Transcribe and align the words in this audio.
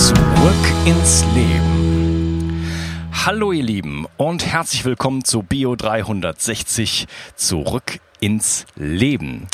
Zurück 0.00 0.16
ins 0.86 1.26
Leben. 1.34 2.66
Hallo 3.12 3.52
ihr 3.52 3.62
Lieben 3.62 4.06
und 4.16 4.46
herzlich 4.46 4.86
willkommen 4.86 5.26
zu 5.26 5.42
Bio 5.42 5.76
360 5.76 7.06
Zurück 7.36 8.00
ins 8.18 8.64
Leben. 8.76 9.46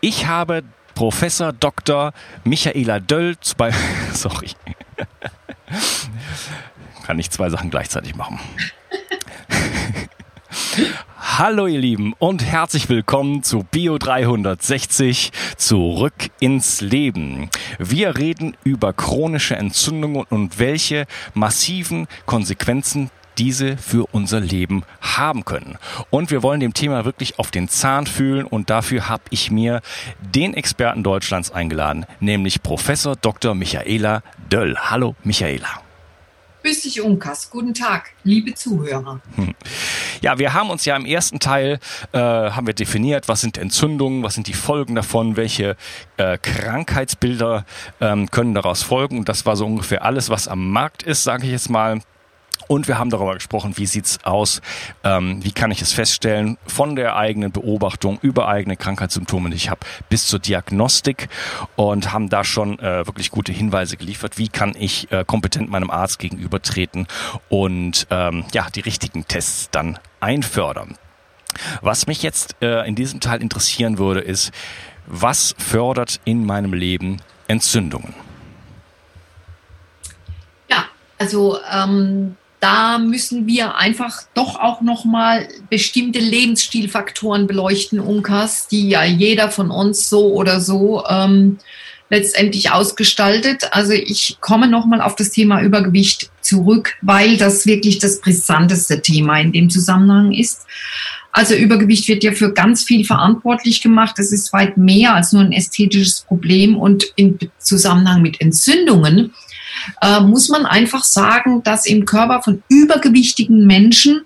Ich 0.00 0.26
habe 0.26 0.64
Professor 0.96 1.52
Dr. 1.52 2.12
Michaela 2.42 2.98
Döll 2.98 3.36
bei 3.56 3.72
sorry. 4.12 4.50
Kann 7.04 7.20
ich 7.20 7.30
zwei 7.30 7.48
Sachen 7.48 7.70
gleichzeitig 7.70 8.16
machen. 8.16 8.40
Hallo 11.28 11.66
ihr 11.66 11.80
Lieben 11.80 12.14
und 12.18 12.42
herzlich 12.42 12.88
willkommen 12.88 13.42
zu 13.42 13.62
Bio 13.70 13.98
360 13.98 15.32
zurück 15.58 16.14
ins 16.40 16.80
Leben. 16.80 17.50
Wir 17.78 18.16
reden 18.16 18.56
über 18.64 18.94
chronische 18.94 19.54
Entzündungen 19.54 20.24
und 20.30 20.58
welche 20.58 21.04
massiven 21.34 22.06
Konsequenzen 22.24 23.10
diese 23.36 23.76
für 23.76 24.06
unser 24.12 24.40
Leben 24.40 24.84
haben 25.02 25.44
können. 25.44 25.76
Und 26.08 26.30
wir 26.30 26.42
wollen 26.42 26.60
dem 26.60 26.72
Thema 26.72 27.04
wirklich 27.04 27.38
auf 27.38 27.50
den 27.50 27.68
Zahn 27.68 28.06
fühlen 28.06 28.46
und 28.46 28.70
dafür 28.70 29.10
habe 29.10 29.24
ich 29.28 29.50
mir 29.50 29.82
den 30.22 30.54
Experten 30.54 31.02
Deutschlands 31.02 31.50
eingeladen, 31.50 32.06
nämlich 32.20 32.62
Professor 32.62 33.14
Dr. 33.14 33.54
Michaela 33.54 34.22
Döll. 34.48 34.74
Hallo 34.78 35.16
Michaela. 35.22 35.85
Grüß 36.66 36.82
dich, 36.82 37.00
Unkas. 37.00 37.48
Guten 37.48 37.74
Tag, 37.74 38.10
liebe 38.24 38.52
Zuhörer. 38.52 39.20
Hm. 39.36 39.54
Ja, 40.20 40.40
wir 40.40 40.52
haben 40.52 40.68
uns 40.68 40.84
ja 40.84 40.96
im 40.96 41.06
ersten 41.06 41.38
Teil 41.38 41.78
äh, 42.10 42.18
haben 42.18 42.66
wir 42.66 42.74
definiert, 42.74 43.28
was 43.28 43.40
sind 43.40 43.56
Entzündungen, 43.56 44.24
was 44.24 44.34
sind 44.34 44.48
die 44.48 44.52
Folgen 44.52 44.96
davon, 44.96 45.36
welche 45.36 45.76
äh, 46.16 46.36
Krankheitsbilder 46.38 47.64
ähm, 48.00 48.28
können 48.32 48.52
daraus 48.52 48.82
folgen. 48.82 49.16
Und 49.16 49.28
das 49.28 49.46
war 49.46 49.54
so 49.54 49.64
ungefähr 49.64 50.04
alles, 50.04 50.28
was 50.28 50.48
am 50.48 50.72
Markt 50.72 51.04
ist, 51.04 51.22
sage 51.22 51.44
ich 51.44 51.52
jetzt 51.52 51.70
mal. 51.70 52.00
Und 52.68 52.88
wir 52.88 52.98
haben 52.98 53.10
darüber 53.10 53.34
gesprochen, 53.34 53.76
wie 53.76 53.86
sieht's 53.86 54.18
aus, 54.24 54.60
ähm, 55.04 55.44
wie 55.44 55.52
kann 55.52 55.70
ich 55.70 55.82
es 55.82 55.92
feststellen, 55.92 56.58
von 56.66 56.96
der 56.96 57.16
eigenen 57.16 57.52
Beobachtung 57.52 58.18
über 58.22 58.48
eigene 58.48 58.76
Krankheitssymptome, 58.76 59.50
die 59.50 59.56
ich 59.56 59.70
habe, 59.70 59.80
bis 60.08 60.26
zur 60.26 60.40
Diagnostik 60.40 61.28
und 61.76 62.12
haben 62.12 62.28
da 62.28 62.44
schon 62.44 62.78
äh, 62.78 63.06
wirklich 63.06 63.30
gute 63.30 63.52
Hinweise 63.52 63.96
geliefert, 63.96 64.38
wie 64.38 64.48
kann 64.48 64.74
ich 64.78 65.10
äh, 65.12 65.24
kompetent 65.24 65.70
meinem 65.70 65.90
Arzt 65.90 66.18
gegenübertreten 66.18 67.06
und 67.48 68.06
ähm, 68.10 68.44
ja 68.52 68.66
die 68.74 68.80
richtigen 68.80 69.26
Tests 69.28 69.70
dann 69.70 69.98
einfördern. 70.20 70.96
Was 71.80 72.06
mich 72.06 72.22
jetzt 72.22 72.56
äh, 72.60 72.86
in 72.86 72.94
diesem 72.94 73.20
Teil 73.20 73.40
interessieren 73.40 73.98
würde, 73.98 74.20
ist, 74.20 74.50
was 75.06 75.54
fördert 75.58 76.20
in 76.24 76.44
meinem 76.44 76.72
Leben 76.72 77.22
Entzündungen? 77.48 78.14
Ja, 80.68 80.86
also 81.18 81.58
ähm, 81.72 82.36
da 82.66 82.98
müssen 82.98 83.46
wir 83.46 83.76
einfach 83.76 84.22
doch 84.34 84.58
auch 84.58 84.80
nochmal 84.80 85.46
bestimmte 85.70 86.18
Lebensstilfaktoren 86.18 87.46
beleuchten, 87.46 88.00
Unkas, 88.00 88.66
die 88.66 88.88
ja 88.88 89.04
jeder 89.04 89.52
von 89.52 89.70
uns 89.70 90.08
so 90.08 90.32
oder 90.32 90.60
so 90.60 91.04
ähm, 91.08 91.58
letztendlich 92.10 92.72
ausgestaltet. 92.72 93.68
Also 93.70 93.92
ich 93.92 94.38
komme 94.40 94.66
nochmal 94.66 95.00
auf 95.00 95.14
das 95.14 95.30
Thema 95.30 95.62
Übergewicht 95.62 96.28
zurück, 96.40 96.94
weil 97.02 97.36
das 97.36 97.66
wirklich 97.66 98.00
das 98.00 98.20
brisanteste 98.20 99.00
Thema 99.00 99.38
in 99.38 99.52
dem 99.52 99.70
Zusammenhang 99.70 100.32
ist. 100.32 100.66
Also 101.30 101.54
Übergewicht 101.54 102.08
wird 102.08 102.24
ja 102.24 102.32
für 102.32 102.52
ganz 102.52 102.82
viel 102.82 103.04
verantwortlich 103.04 103.80
gemacht. 103.80 104.18
Es 104.18 104.32
ist 104.32 104.52
weit 104.52 104.76
mehr 104.76 105.14
als 105.14 105.32
nur 105.32 105.42
ein 105.42 105.52
ästhetisches 105.52 106.22
Problem 106.22 106.76
und 106.76 107.12
im 107.14 107.38
Zusammenhang 107.58 108.22
mit 108.22 108.40
Entzündungen 108.40 109.34
äh, 110.02 110.20
muss 110.20 110.48
man 110.48 110.66
einfach 110.66 111.04
sagen, 111.04 111.62
dass 111.62 111.86
im 111.86 112.04
Körper 112.04 112.42
von 112.42 112.62
übergewichtigen 112.68 113.66
Menschen 113.66 114.24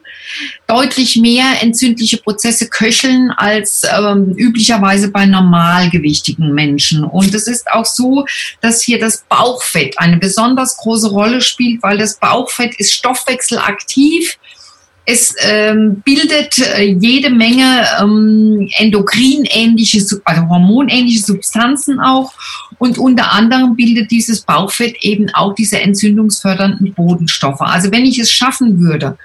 deutlich 0.67 1.17
mehr 1.17 1.63
entzündliche 1.63 2.19
Prozesse 2.19 2.69
köcheln 2.69 3.31
als 3.31 3.83
ähm, 3.85 4.33
üblicherweise 4.37 5.11
bei 5.11 5.27
normalgewichtigen 5.27 6.55
Menschen. 6.55 7.05
Und 7.05 7.35
es 7.35 7.47
ist 7.47 7.71
auch 7.71 7.87
so, 7.87 8.27
dass 8.61 8.83
hier 8.83 9.01
das 9.01 9.25
Bauchfett 9.29 9.99
eine 9.99 10.19
besonders 10.19 10.77
große 10.77 11.11
Rolle 11.11 11.41
spielt, 11.41 11.83
weil 11.83 11.99
das 11.99 12.19
Bauchfett 12.19 12.75
ist 12.79 12.93
stoffwechselaktiv 12.93 14.39
es 15.07 15.35
ähm, 15.41 16.03
bildet 16.05 16.59
äh, 16.59 16.83
jede 16.85 17.31
Menge 17.31 17.85
ähm, 18.01 18.69
endokrinähnliche, 18.77 20.05
also 20.25 20.49
hormonähnliche 20.49 21.21
Substanzen 21.25 22.01
auch. 22.01 22.33
Und 22.79 22.99
unter 22.99 23.33
anderem 23.33 23.77
bildet 23.77 24.11
dieses 24.11 24.43
Bauchfett 24.43 24.97
eben 25.03 25.29
auch 25.31 25.55
diese 25.55 25.81
entzündungsfördernden 25.81 26.95
Bodenstoffe. 26.95 27.61
Also 27.61 27.91
wenn 27.91 28.05
ich 28.05 28.19
es 28.19 28.31
schaffen 28.31 28.81
würde, 28.81 29.17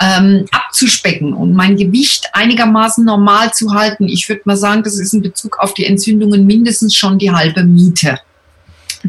ähm, 0.00 0.46
abzuspecken 0.50 1.34
und 1.34 1.52
mein 1.52 1.76
Gewicht 1.76 2.30
einigermaßen 2.32 3.04
normal 3.04 3.52
zu 3.52 3.74
halten, 3.74 4.08
ich 4.08 4.28
würde 4.28 4.42
mal 4.44 4.56
sagen, 4.56 4.82
das 4.82 4.98
ist 4.98 5.12
in 5.12 5.22
Bezug 5.22 5.58
auf 5.58 5.74
die 5.74 5.84
Entzündungen 5.84 6.46
mindestens 6.46 6.94
schon 6.94 7.18
die 7.18 7.30
halbe 7.30 7.64
Miete. 7.64 8.18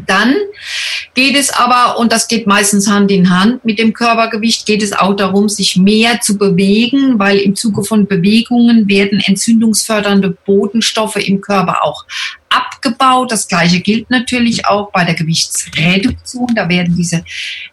Dann 0.06 0.34
geht 1.14 1.36
es 1.36 1.50
aber, 1.50 1.98
und 1.98 2.12
das 2.12 2.28
geht 2.28 2.46
meistens 2.46 2.88
Hand 2.88 3.10
in 3.10 3.30
Hand 3.30 3.64
mit 3.64 3.78
dem 3.78 3.92
Körpergewicht, 3.92 4.66
geht 4.66 4.82
es 4.82 4.92
auch 4.92 5.14
darum, 5.14 5.48
sich 5.48 5.76
mehr 5.76 6.20
zu 6.20 6.38
bewegen, 6.38 7.18
weil 7.18 7.38
im 7.38 7.56
Zuge 7.56 7.82
von 7.82 8.06
Bewegungen 8.06 8.88
werden 8.88 9.20
entzündungsfördernde 9.20 10.36
Botenstoffe 10.46 11.16
im 11.16 11.40
Körper 11.40 11.84
auch 11.84 12.04
abgebaut. 12.48 13.32
Das 13.32 13.48
gleiche 13.48 13.80
gilt 13.80 14.10
natürlich 14.10 14.66
auch 14.66 14.90
bei 14.92 15.04
der 15.04 15.14
Gewichtsreduktion. 15.14 16.48
Da 16.54 16.68
werden 16.68 16.94
diese 16.96 17.24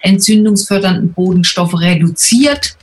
entzündungsfördernden 0.02 1.14
Bodenstoffe 1.14 1.80
reduziert. 1.80 2.78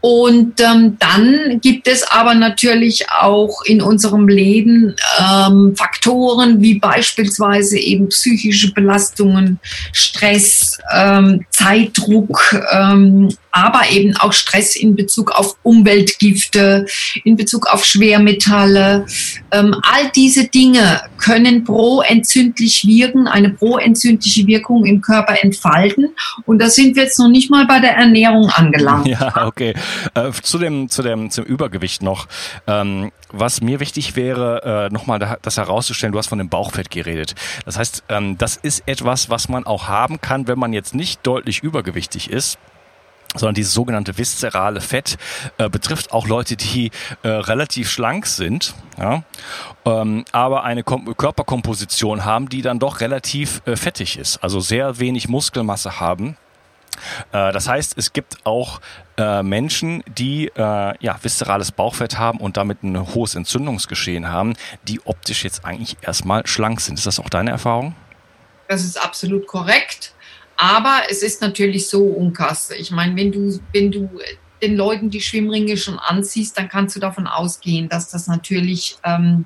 Und 0.00 0.60
ähm, 0.60 0.96
dann 1.00 1.60
gibt 1.60 1.88
es 1.88 2.04
aber 2.04 2.34
natürlich 2.34 3.10
auch 3.10 3.62
in 3.64 3.82
unserem 3.82 4.28
Leben 4.28 4.94
ähm, 5.18 5.74
Faktoren 5.76 6.60
wie 6.60 6.78
beispielsweise 6.78 7.78
eben 7.78 8.08
psychische 8.08 8.72
Belastungen, 8.72 9.58
Stress, 9.92 10.78
ähm, 10.94 11.44
Zeitdruck, 11.50 12.56
ähm, 12.72 13.28
aber 13.58 13.90
eben 13.90 14.16
auch 14.16 14.32
Stress 14.32 14.76
in 14.76 14.94
Bezug 14.94 15.32
auf 15.32 15.56
Umweltgifte, 15.62 16.86
in 17.24 17.36
Bezug 17.36 17.66
auf 17.66 17.84
Schwermetalle. 17.84 19.06
Ähm, 19.50 19.74
all 19.82 20.10
diese 20.14 20.46
Dinge 20.46 21.02
können 21.18 21.64
proentzündlich 21.64 22.86
wirken, 22.86 23.26
eine 23.26 23.50
proentzündliche 23.50 24.46
Wirkung 24.46 24.84
im 24.84 25.00
Körper 25.00 25.42
entfalten. 25.42 26.10
Und 26.46 26.60
da 26.60 26.70
sind 26.70 26.94
wir 26.96 27.04
jetzt 27.04 27.18
noch 27.18 27.28
nicht 27.28 27.50
mal 27.50 27.66
bei 27.66 27.80
der 27.80 27.96
Ernährung 27.96 28.48
angelangt. 28.50 29.08
Ja, 29.08 29.46
okay. 29.46 29.74
Äh, 30.14 30.30
zu 30.42 30.58
dem, 30.58 30.88
zu 30.88 31.02
dem, 31.02 31.30
zum 31.30 31.44
Übergewicht 31.44 32.02
noch. 32.02 32.28
Ähm, 32.66 33.10
was 33.30 33.60
mir 33.60 33.80
wichtig 33.80 34.16
wäre, 34.16 34.88
äh, 34.88 34.92
nochmal 34.92 35.38
das 35.42 35.56
herauszustellen, 35.56 36.12
du 36.12 36.18
hast 36.18 36.28
von 36.28 36.38
dem 36.38 36.48
Bauchfett 36.48 36.90
geredet. 36.90 37.34
Das 37.64 37.76
heißt, 37.78 38.04
ähm, 38.08 38.38
das 38.38 38.56
ist 38.56 38.84
etwas, 38.86 39.28
was 39.28 39.48
man 39.48 39.66
auch 39.66 39.88
haben 39.88 40.20
kann, 40.20 40.46
wenn 40.46 40.58
man 40.58 40.72
jetzt 40.72 40.94
nicht 40.94 41.26
deutlich 41.26 41.62
übergewichtig 41.62 42.30
ist 42.30 42.58
sondern 43.34 43.54
dieses 43.54 43.74
sogenannte 43.74 44.16
viszerale 44.16 44.80
Fett 44.80 45.18
äh, 45.58 45.68
betrifft 45.68 46.12
auch 46.12 46.26
Leute, 46.26 46.56
die 46.56 46.90
äh, 47.22 47.28
relativ 47.28 47.90
schlank 47.90 48.26
sind, 48.26 48.74
ja, 48.96 49.22
ähm, 49.84 50.24
aber 50.32 50.64
eine 50.64 50.82
Kom 50.82 51.16
Körperkomposition 51.16 52.24
haben, 52.24 52.48
die 52.48 52.62
dann 52.62 52.78
doch 52.78 53.00
relativ 53.00 53.62
äh, 53.66 53.76
fettig 53.76 54.18
ist, 54.18 54.38
also 54.38 54.60
sehr 54.60 54.98
wenig 54.98 55.28
Muskelmasse 55.28 56.00
haben. 56.00 56.36
Äh, 57.32 57.52
das 57.52 57.68
heißt, 57.68 57.96
es 57.96 58.12
gibt 58.12 58.44
auch 58.44 58.80
äh, 59.16 59.42
Menschen, 59.42 60.02
die 60.06 60.48
äh, 60.48 60.94
ja, 60.98 61.18
viszerales 61.22 61.72
Bauchfett 61.72 62.18
haben 62.18 62.40
und 62.40 62.56
damit 62.56 62.82
ein 62.82 63.14
hohes 63.14 63.34
Entzündungsgeschehen 63.34 64.28
haben, 64.28 64.54
die 64.84 65.00
optisch 65.04 65.44
jetzt 65.44 65.64
eigentlich 65.64 65.96
erstmal 66.02 66.46
schlank 66.46 66.80
sind. 66.80 66.98
Ist 66.98 67.06
das 67.06 67.20
auch 67.20 67.28
deine 67.28 67.50
Erfahrung? 67.50 67.94
Das 68.68 68.84
ist 68.84 69.02
absolut 69.02 69.46
korrekt. 69.46 70.14
Aber 70.58 71.02
es 71.08 71.22
ist 71.22 71.40
natürlich 71.40 71.88
so, 71.88 72.04
Unkas. 72.04 72.70
Ich 72.76 72.90
meine, 72.90 73.16
wenn 73.16 73.32
du, 73.32 73.58
wenn 73.72 73.92
du 73.92 74.10
den 74.60 74.76
Leuten 74.76 75.08
die 75.08 75.20
Schwimmringe 75.20 75.76
schon 75.76 76.00
anziehst, 76.00 76.58
dann 76.58 76.68
kannst 76.68 76.96
du 76.96 77.00
davon 77.00 77.28
ausgehen, 77.28 77.88
dass 77.88 78.10
das 78.10 78.26
natürlich 78.26 78.96
ähm, 79.04 79.44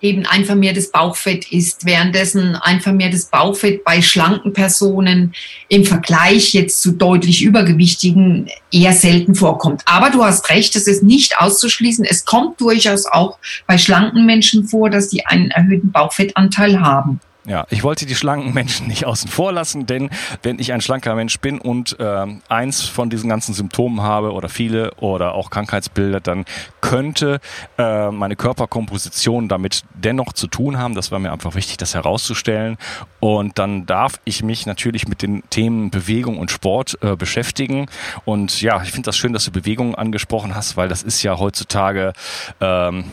eben 0.00 0.26
ein 0.26 0.44
vermehrtes 0.44 0.90
Bauchfett 0.90 1.52
ist, 1.52 1.84
währenddessen 1.84 2.56
ein 2.56 2.80
vermehrtes 2.80 3.26
Bauchfett 3.26 3.84
bei 3.84 4.02
schlanken 4.02 4.52
Personen 4.52 5.34
im 5.68 5.84
Vergleich 5.84 6.52
jetzt 6.52 6.82
zu 6.82 6.92
deutlich 6.92 7.42
übergewichtigen 7.42 8.48
eher 8.72 8.92
selten 8.92 9.36
vorkommt. 9.36 9.82
Aber 9.84 10.10
du 10.10 10.24
hast 10.24 10.50
recht, 10.50 10.74
es 10.74 10.88
ist 10.88 11.04
nicht 11.04 11.38
auszuschließen. 11.38 12.04
Es 12.04 12.24
kommt 12.24 12.60
durchaus 12.60 13.06
auch 13.06 13.38
bei 13.68 13.78
schlanken 13.78 14.26
Menschen 14.26 14.66
vor, 14.66 14.90
dass 14.90 15.10
sie 15.10 15.24
einen 15.26 15.52
erhöhten 15.52 15.92
Bauchfettanteil 15.92 16.80
haben. 16.80 17.20
Ja, 17.50 17.66
ich 17.68 17.82
wollte 17.82 18.06
die 18.06 18.14
schlanken 18.14 18.54
Menschen 18.54 18.86
nicht 18.86 19.06
außen 19.06 19.28
vor 19.28 19.50
lassen, 19.50 19.84
denn 19.84 20.08
wenn 20.44 20.60
ich 20.60 20.72
ein 20.72 20.80
schlanker 20.80 21.16
Mensch 21.16 21.40
bin 21.40 21.60
und 21.60 21.98
äh, 21.98 22.26
eins 22.48 22.82
von 22.82 23.10
diesen 23.10 23.28
ganzen 23.28 23.54
Symptomen 23.54 24.02
habe 24.02 24.34
oder 24.34 24.48
viele 24.48 24.94
oder 25.00 25.34
auch 25.34 25.50
Krankheitsbilder, 25.50 26.20
dann 26.20 26.44
könnte 26.80 27.40
äh, 27.76 28.12
meine 28.12 28.36
Körperkomposition 28.36 29.48
damit 29.48 29.82
dennoch 29.94 30.32
zu 30.32 30.46
tun 30.46 30.78
haben. 30.78 30.94
Das 30.94 31.10
war 31.10 31.18
mir 31.18 31.32
einfach 31.32 31.56
wichtig, 31.56 31.76
das 31.76 31.92
herauszustellen. 31.92 32.78
Und 33.18 33.58
dann 33.58 33.84
darf 33.84 34.20
ich 34.24 34.44
mich 34.44 34.64
natürlich 34.66 35.08
mit 35.08 35.20
den 35.20 35.42
Themen 35.50 35.90
Bewegung 35.90 36.38
und 36.38 36.52
Sport 36.52 36.98
äh, 37.02 37.16
beschäftigen. 37.16 37.86
Und 38.24 38.62
ja, 38.62 38.80
ich 38.84 38.92
finde 38.92 39.06
das 39.06 39.16
schön, 39.16 39.32
dass 39.32 39.44
du 39.44 39.50
Bewegung 39.50 39.96
angesprochen 39.96 40.54
hast, 40.54 40.76
weil 40.76 40.88
das 40.88 41.02
ist 41.02 41.20
ja 41.24 41.36
heutzutage 41.36 42.12
ähm, 42.60 43.06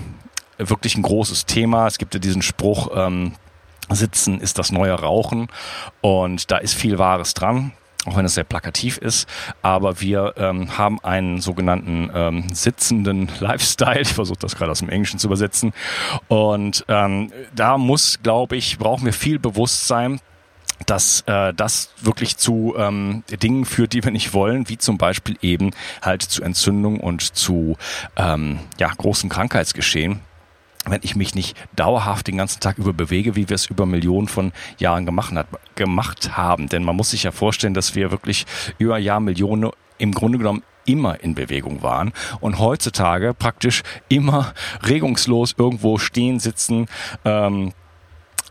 wirklich 0.60 0.96
ein 0.96 1.02
großes 1.02 1.48
Thema. 1.48 1.88
Es 1.88 1.98
gibt 1.98 2.14
ja 2.14 2.20
diesen 2.20 2.44
Spruch, 2.44 2.92
ähm, 2.96 3.34
Sitzen 3.90 4.40
ist 4.40 4.60
das 4.60 4.72
neue 4.72 4.94
Rauchen 4.94 5.48
und 6.02 6.52
da 6.52 6.58
ist 6.58 6.74
viel 6.74 6.98
Wahres 6.98 7.34
dran 7.34 7.74
auch 8.08 8.16
wenn 8.16 8.26
es 8.26 8.36
sehr 8.36 8.44
plakativ 8.44 8.98
ist. 8.98 9.28
Aber 9.62 10.02
wir 10.02 10.34
ähm, 10.38 10.78
haben 10.78 11.00
einen 11.04 11.42
sogenannten 11.42 12.10
ähm, 12.14 12.46
sitzenden 12.54 13.30
Lifestyle. 13.40 14.00
Ich 14.00 14.14
versuche 14.14 14.40
das 14.40 14.56
gerade 14.56 14.72
aus 14.72 14.80
dem 14.80 14.90
Englischen 14.90 15.20
zu 15.20 15.28
übersetzen. 15.28 15.74
Und 16.28 16.86
ähm, 16.88 17.32
da 17.54 17.78
muss, 17.78 18.20
glaube 18.24 18.56
ich, 18.56 18.78
brauchen 18.78 19.06
wir 19.06 19.14
viel 19.14 19.40
Bewusstsein 19.40 20.20
dass 20.86 21.22
äh, 21.26 21.56
das 21.56 21.90
wirklich 22.02 22.38
zu 22.38 22.76
ähm, 22.78 23.24
Dingen 23.42 23.66
führt, 23.66 23.94
die 23.94 24.04
wir 24.04 24.12
nicht 24.12 24.36
wollen, 24.36 24.70
wie 24.70 24.78
zum 24.78 25.00
Beispiel 25.00 25.36
eben 25.42 25.72
halt 26.04 26.22
zu 26.22 26.44
Entzündung 26.44 27.00
und 27.00 27.36
zu 27.36 27.78
ähm, 28.16 28.60
ja, 28.78 28.92
großen 28.96 29.28
Krankheitsgeschehen 29.28 30.20
wenn 30.92 31.02
ich 31.04 31.16
mich 31.16 31.36
nicht 31.36 31.58
dauerhaft 31.76 32.28
den 32.28 32.38
ganzen 32.38 32.60
Tag 32.60 32.78
über 32.78 32.94
bewege, 32.94 33.36
wie 33.36 33.50
wir 33.50 33.56
es 33.56 33.68
über 33.68 33.86
Millionen 33.86 34.28
von 34.28 34.52
Jahren 34.78 35.06
gemacht, 35.06 35.34
hat, 35.34 35.48
gemacht 35.76 36.38
haben. 36.38 36.70
Denn 36.70 36.84
man 36.84 36.96
muss 36.96 37.12
sich 37.12 37.24
ja 37.24 37.32
vorstellen, 37.32 37.74
dass 37.74 37.96
wir 37.96 38.12
wirklich 38.12 38.46
über 38.78 38.98
Jahrmillionen 38.98 39.72
im 39.98 40.12
Grunde 40.14 40.38
genommen 40.38 40.64
immer 40.86 41.22
in 41.22 41.36
Bewegung 41.36 41.82
waren 41.82 42.14
und 42.40 42.60
heutzutage 42.60 43.34
praktisch 43.34 43.84
immer 44.08 44.54
regungslos 44.84 45.54
irgendwo 45.58 45.98
stehen, 45.98 46.40
sitzen, 46.40 46.88
ähm, 47.26 47.74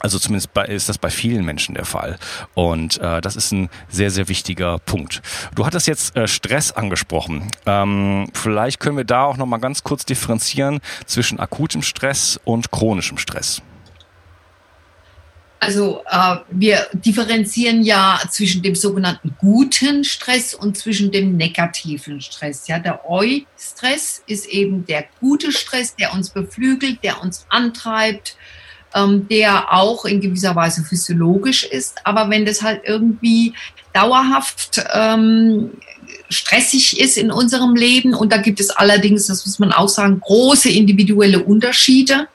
also 0.07 0.21
zumindest 0.21 0.55
bei, 0.55 0.67
ist 0.67 0.89
das 0.89 0.99
bei 0.99 1.11
vielen 1.11 1.45
Menschen 1.45 1.75
der 1.75 1.85
Fall. 1.85 2.17
Und 2.55 3.01
äh, 3.01 3.21
das 3.21 3.35
ist 3.35 3.51
ein 3.51 3.69
sehr, 3.89 4.13
sehr 4.13 4.29
wichtiger 4.29 4.79
Punkt. 4.79 5.21
Du 5.57 5.67
hattest 5.67 5.89
jetzt 5.89 6.15
äh, 6.15 6.29
Stress 6.29 6.71
angesprochen. 6.71 7.51
Ähm, 7.67 8.29
vielleicht 8.33 8.79
können 8.79 8.97
wir 8.97 9.05
da 9.05 9.25
auch 9.25 9.37
noch 9.37 9.47
mal 9.47 9.57
ganz 9.57 9.83
kurz 9.83 10.05
differenzieren 10.05 10.79
zwischen 11.07 11.41
akutem 11.41 11.83
Stress 11.83 12.39
und 12.45 12.71
chronischem 12.71 13.19
Stress. 13.19 13.63
Also 15.59 16.05
äh, 16.09 16.37
wir 16.51 16.87
differenzieren 16.93 17.83
ja 17.83 18.21
zwischen 18.31 18.63
dem 18.63 18.77
sogenannten 18.77 19.35
guten 19.41 20.05
Stress 20.05 20.55
und 20.55 20.79
zwischen 20.79 21.11
dem 21.11 21.37
negativen 21.37 22.21
Stress. 22.21 22.69
Ja, 22.69 22.79
der 22.79 23.01
Eu-Stress 23.11 24.23
ist 24.29 24.47
eben 24.47 24.87
der 24.87 25.07
gute 25.19 25.51
Stress, 25.51 25.97
der 25.97 26.13
uns 26.13 26.31
beflügelt, 26.31 27.03
der 27.03 27.21
uns 27.21 27.45
antreibt, 27.49 28.37
ähm, 28.97 29.29
der 29.29 29.73
auch 29.73 30.05
in 30.05 30.21
gewisser 30.21 30.57
Weise 30.57 30.83
physiologisch 30.83 31.65
ist. 31.65 31.99
Aber 32.05 32.31
wenn 32.31 32.47
das 32.47 32.63
halt 32.63 32.83
irgendwie 32.85 33.53
dauerhaft 33.93 34.85
ähm, 34.93 35.71
stressig 36.31 36.99
ist 36.99 37.19
in 37.19 37.31
unserem 37.31 37.77
Leben, 37.77 38.15
und 38.15 38.33
da 38.33 38.39
gibt 38.39 38.59
es 38.59 38.71
allerdings, 38.71 39.27
das 39.27 39.45
muss 39.47 39.59
man 39.59 39.73
auch 39.73 39.89
sagen, 39.89 40.21
große 40.21 40.71
individuelle 40.71 41.45
Unterschiede, 41.45 42.29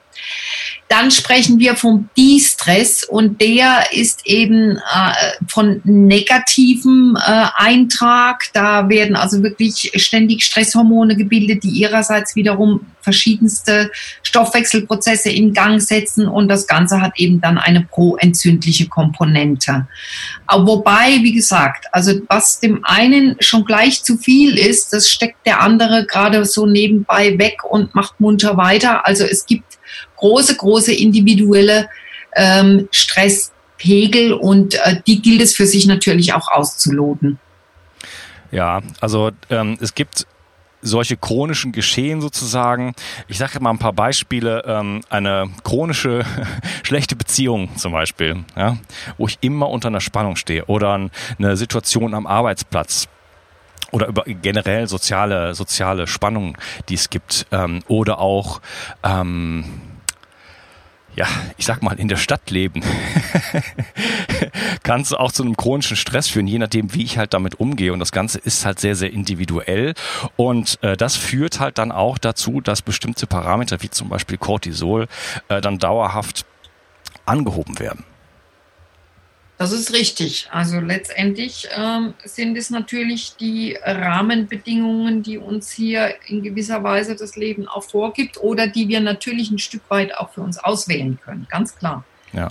dann 0.91 1.09
sprechen 1.09 1.57
wir 1.59 1.77
vom 1.77 2.09
De-Stress 2.17 3.05
und 3.05 3.39
der 3.39 3.93
ist 3.93 4.25
eben 4.25 4.77
äh, 4.77 5.13
von 5.47 5.79
negativem 5.85 7.15
äh, 7.15 7.45
Eintrag. 7.55 8.49
Da 8.51 8.89
werden 8.89 9.15
also 9.15 9.41
wirklich 9.41 9.93
ständig 9.95 10.43
Stresshormone 10.43 11.15
gebildet, 11.15 11.63
die 11.63 11.69
ihrerseits 11.69 12.35
wiederum 12.35 12.87
verschiedenste 12.99 13.89
Stoffwechselprozesse 14.21 15.29
in 15.29 15.53
Gang 15.53 15.81
setzen 15.81 16.27
und 16.27 16.49
das 16.49 16.67
Ganze 16.67 17.01
hat 17.01 17.17
eben 17.17 17.39
dann 17.39 17.57
eine 17.57 17.81
proentzündliche 17.81 18.87
Komponente. 18.87 19.87
Wobei, 20.53 21.19
wie 21.21 21.31
gesagt, 21.31 21.85
also 21.93 22.19
was 22.27 22.59
dem 22.59 22.83
einen 22.83 23.37
schon 23.39 23.63
gleich 23.63 24.03
zu 24.03 24.17
viel 24.17 24.57
ist, 24.57 24.91
das 24.91 25.09
steckt 25.09 25.45
der 25.45 25.61
andere 25.61 26.05
gerade 26.05 26.43
so 26.43 26.65
nebenbei 26.65 27.37
weg 27.39 27.63
und 27.63 27.95
macht 27.95 28.19
munter 28.19 28.57
weiter. 28.57 29.07
Also 29.07 29.23
es 29.23 29.45
gibt 29.45 29.70
große, 30.21 30.55
große 30.55 30.93
individuelle 30.93 31.89
ähm, 32.35 32.87
Stresspegel 32.91 34.33
und 34.33 34.75
äh, 34.75 35.01
die 35.05 35.21
gilt 35.21 35.41
es 35.41 35.53
für 35.53 35.65
sich 35.65 35.85
natürlich 35.87 36.33
auch 36.33 36.47
auszuloten. 36.47 37.39
Ja, 38.51 38.81
also 38.99 39.31
ähm, 39.49 39.77
es 39.81 39.95
gibt 39.95 40.27
solche 40.81 41.17
chronischen 41.17 41.71
Geschehen 41.71 42.21
sozusagen. 42.21 42.93
Ich 43.27 43.37
sage 43.37 43.59
mal 43.59 43.69
ein 43.69 43.79
paar 43.79 43.93
Beispiele. 43.93 44.63
Ähm, 44.65 45.01
eine 45.09 45.49
chronische 45.63 46.25
schlechte 46.83 47.15
Beziehung 47.15 47.75
zum 47.77 47.91
Beispiel, 47.91 48.43
ja, 48.55 48.77
wo 49.17 49.27
ich 49.27 49.37
immer 49.41 49.69
unter 49.69 49.87
einer 49.87 50.01
Spannung 50.01 50.35
stehe 50.35 50.65
oder 50.65 51.09
eine 51.37 51.57
Situation 51.57 52.13
am 52.13 52.27
Arbeitsplatz 52.27 53.07
oder 53.91 54.07
über 54.07 54.23
generell 54.25 54.87
soziale 54.87 55.53
soziale 55.53 56.07
Spannungen, 56.07 56.57
die 56.89 56.95
es 56.95 57.09
gibt 57.09 57.45
ähm, 57.51 57.81
oder 57.87 58.19
auch 58.19 58.61
ähm, 59.03 59.65
ja, 61.15 61.27
ich 61.57 61.65
sag 61.65 61.81
mal, 61.81 61.99
in 61.99 62.07
der 62.07 62.17
Stadt 62.17 62.49
leben, 62.51 62.81
kann 64.83 65.01
es 65.01 65.13
auch 65.13 65.31
zu 65.31 65.43
einem 65.43 65.57
chronischen 65.57 65.97
Stress 65.97 66.27
führen, 66.27 66.47
je 66.47 66.59
nachdem, 66.59 66.93
wie 66.93 67.03
ich 67.03 67.17
halt 67.17 67.33
damit 67.33 67.59
umgehe. 67.59 67.93
Und 67.93 67.99
das 67.99 68.11
Ganze 68.11 68.39
ist 68.39 68.65
halt 68.65 68.79
sehr, 68.79 68.95
sehr 68.95 69.11
individuell. 69.11 69.93
Und 70.37 70.79
äh, 70.83 70.95
das 70.95 71.15
führt 71.15 71.59
halt 71.59 71.77
dann 71.77 71.91
auch 71.91 72.17
dazu, 72.17 72.61
dass 72.61 72.81
bestimmte 72.81 73.27
Parameter, 73.27 73.81
wie 73.81 73.89
zum 73.89 74.09
Beispiel 74.09 74.37
Cortisol, 74.37 75.07
äh, 75.49 75.61
dann 75.61 75.77
dauerhaft 75.77 76.45
angehoben 77.25 77.79
werden. 77.79 78.05
Das 79.61 79.73
ist 79.73 79.93
richtig. 79.93 80.47
Also 80.49 80.79
letztendlich 80.79 81.69
ähm, 81.77 82.15
sind 82.25 82.57
es 82.57 82.71
natürlich 82.71 83.35
die 83.35 83.77
Rahmenbedingungen, 83.79 85.21
die 85.21 85.37
uns 85.37 85.69
hier 85.69 86.15
in 86.25 86.41
gewisser 86.41 86.83
Weise 86.83 87.15
das 87.15 87.35
Leben 87.35 87.67
auch 87.67 87.83
vorgibt 87.83 88.39
oder 88.39 88.65
die 88.65 88.87
wir 88.87 89.01
natürlich 89.01 89.51
ein 89.51 89.59
Stück 89.59 89.83
weit 89.89 90.17
auch 90.17 90.31
für 90.31 90.41
uns 90.41 90.57
auswählen 90.57 91.19
können. 91.23 91.45
Ganz 91.47 91.75
klar. 91.75 92.03
Ja. 92.33 92.49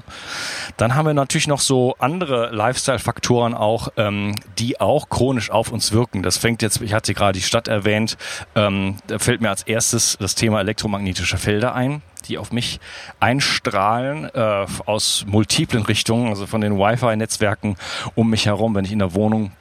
Dann 0.77 0.95
haben 0.95 1.07
wir 1.07 1.15
natürlich 1.15 1.47
noch 1.47 1.61
so 1.61 1.95
andere 1.99 2.51
Lifestyle-Faktoren 2.51 3.55
auch, 3.55 3.89
ähm, 3.97 4.35
die 4.59 4.81
auch 4.81 5.09
chronisch 5.09 5.51
auf 5.51 5.73
uns 5.73 5.93
wirken. 5.93 6.23
Das 6.23 6.37
fängt 6.37 6.63
jetzt, 6.63 6.81
ich 6.83 6.93
hatte 6.93 7.15
gerade 7.15 7.39
die 7.39 7.45
Stadt 7.45 7.69
erwähnt, 7.69 8.17
ähm, 8.55 8.97
da 9.07 9.19
fällt 9.19 9.41
mir 9.41 9.49
als 9.49 9.63
erstes 9.63 10.19
das 10.21 10.35
Thema 10.35 10.61
elektromagnetische 10.61 11.39
Felder 11.39 11.75
ein 11.75 12.03
die 12.29 12.37
auf 12.37 12.53
mich 12.53 12.81
einstrahlen 13.19 14.29
äh, 14.35 14.67
aus 14.85 15.25
multiplen 15.27 15.83
Richtungen, 15.83 16.29
also 16.29 16.47
von 16.47 16.61
den 16.61 16.77
Wi-Fi-Netzwerken 16.77 17.77
um 18.15 18.29
mich 18.29 18.47
herum, 18.47 18.75
wenn 18.75 18.85
ich 18.85 18.93
in 18.93 18.99
der 18.99 19.15
Wohnung 19.15 19.53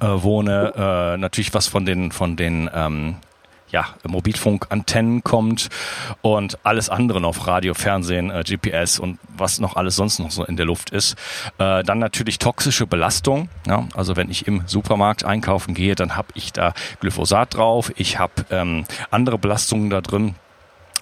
äh, 0.00 0.06
wohne, 0.06 0.72
äh, 0.74 1.16
natürlich 1.18 1.52
was 1.54 1.68
von 1.68 1.84
den 1.84 2.12
von 2.12 2.36
den 2.36 2.70
ähm, 2.74 3.16
ja, 3.72 3.86
Mobilfunkantennen 4.06 5.24
kommt 5.24 5.68
und 6.20 6.58
alles 6.64 6.90
andere 6.90 7.20
noch, 7.20 7.46
Radio, 7.46 7.74
Fernsehen, 7.74 8.30
äh, 8.30 8.44
GPS 8.44 8.98
und 8.98 9.18
was 9.36 9.58
noch 9.58 9.76
alles 9.76 9.96
sonst 9.96 10.18
noch 10.18 10.30
so 10.30 10.44
in 10.44 10.56
der 10.56 10.66
Luft 10.66 10.90
ist. 10.90 11.16
Äh, 11.58 11.82
dann 11.82 11.98
natürlich 11.98 12.38
toxische 12.38 12.86
Belastung. 12.86 13.48
Ja? 13.66 13.88
Also 13.94 14.14
wenn 14.16 14.30
ich 14.30 14.46
im 14.46 14.62
Supermarkt 14.66 15.24
einkaufen 15.24 15.74
gehe, 15.74 15.94
dann 15.94 16.16
habe 16.16 16.28
ich 16.34 16.52
da 16.52 16.74
Glyphosat 17.00 17.54
drauf, 17.54 17.92
ich 17.96 18.18
habe 18.18 18.32
ähm, 18.50 18.84
andere 19.10 19.38
Belastungen 19.38 19.90
da 19.90 20.02
drin. 20.02 20.34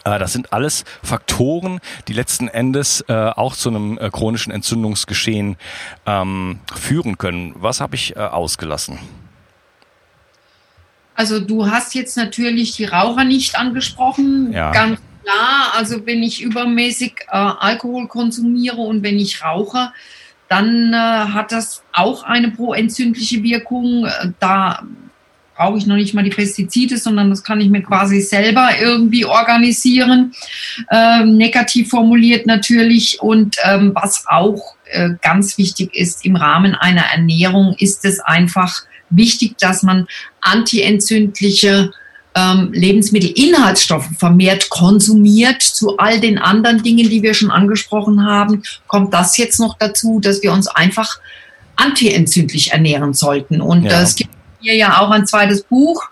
Äh, 0.05 0.19
das 0.19 0.33
sind 0.33 0.53
alles 0.53 0.85
Faktoren, 1.03 1.81
die 2.09 2.13
letzten 2.13 2.49
Endes 2.49 3.05
äh, 3.09 3.13
auch 3.13 3.57
zu 3.57 3.69
einem 3.69 3.99
äh, 3.99 4.11
chronischen 4.11 4.53
Entzündungsgeschehen 4.53 5.57
ähm, 6.07 6.61
führen 6.75 7.19
können. 7.19 7.55
Was 7.57 7.81
habe 7.81 7.97
ich 7.97 8.17
äh, 8.17 8.21
ausgelassen? 8.21 8.99
Also 11.21 11.39
du 11.39 11.71
hast 11.71 11.95
jetzt 11.95 12.17
natürlich 12.17 12.77
die 12.77 12.87
Raucher 12.87 13.25
nicht 13.25 13.55
angesprochen. 13.55 14.55
Ja. 14.55 14.73
Ganz 14.73 14.99
klar, 15.23 15.75
also 15.77 16.07
wenn 16.07 16.23
ich 16.23 16.41
übermäßig 16.41 17.13
äh, 17.29 17.37
Alkohol 17.37 18.09
konsumiere 18.09 18.79
und 18.79 19.03
wenn 19.03 19.19
ich 19.19 19.45
rauche, 19.45 19.93
dann 20.49 20.95
äh, 20.95 20.97
hat 20.97 21.53
das 21.53 21.83
auch 21.93 22.23
eine 22.23 22.53
proentzündliche 22.53 23.43
Wirkung. 23.43 24.09
Da 24.39 24.83
brauche 25.55 25.77
ich 25.77 25.87
noch 25.87 25.97
nicht 25.97 26.15
mal 26.15 26.25
die 26.25 26.31
Pestizide, 26.31 26.97
sondern 26.97 27.29
das 27.29 27.45
kann 27.45 27.61
ich 27.61 27.69
mir 27.69 27.83
quasi 27.83 28.23
selber 28.23 28.71
irgendwie 28.81 29.27
organisieren. 29.27 30.33
Ähm, 30.91 31.37
negativ 31.37 31.91
formuliert 31.91 32.47
natürlich. 32.47 33.21
Und 33.21 33.57
ähm, 33.63 33.93
was 33.95 34.25
auch 34.27 34.75
äh, 34.87 35.11
ganz 35.21 35.59
wichtig 35.59 35.95
ist 35.95 36.25
im 36.25 36.37
Rahmen 36.37 36.75
einer 36.75 37.05
Ernährung, 37.13 37.75
ist 37.79 38.07
es 38.07 38.21
einfach 38.21 38.85
wichtig, 39.11 39.57
dass 39.59 39.83
man 39.83 40.07
antientzündliche 40.41 41.93
ähm, 42.35 42.73
Lebensmittelinhaltsstoffe 42.73 44.09
vermehrt 44.19 44.71
konsumiert. 44.71 45.63
Zu 45.63 45.99
all 45.99 46.21
den 46.21 46.39
anderen 46.39 46.83
Dingen, 46.83 47.11
die 47.11 47.23
wir 47.23 47.35
schon 47.35 47.51
angesprochen 47.51 48.25
haben, 48.25 48.63
kommt 48.87 49.13
das 49.13 49.37
jetzt 49.37 49.59
noch 49.59 49.77
dazu, 49.79 50.21
dass 50.21 50.43
wir 50.43 50.53
uns 50.53 50.69
einfach 50.69 51.19
antientzündlich 51.77 52.73
ernähren 52.73 53.15
sollten. 53.15 53.61
Und 53.61 53.85
ja. 53.85 54.03
es 54.03 54.15
gibt 54.15 54.31
hier 54.61 54.77
ja 54.77 55.01
auch 55.01 55.11
ein 55.11 55.27
zweites 55.27 55.63
Buch, 55.63 56.09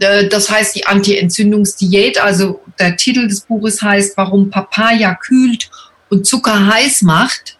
äh, 0.00 0.28
das 0.28 0.50
heißt 0.50 0.74
die 0.74 0.86
Anti-Entzündungsdiät. 0.86 2.20
Also 2.20 2.60
der 2.78 2.96
Titel 2.96 3.28
des 3.28 3.42
Buches 3.42 3.82
heißt, 3.82 4.16
warum 4.16 4.50
Papaya 4.50 5.14
kühlt 5.14 5.70
und 6.10 6.26
Zucker 6.26 6.66
heiß 6.66 7.02
macht. 7.02 7.58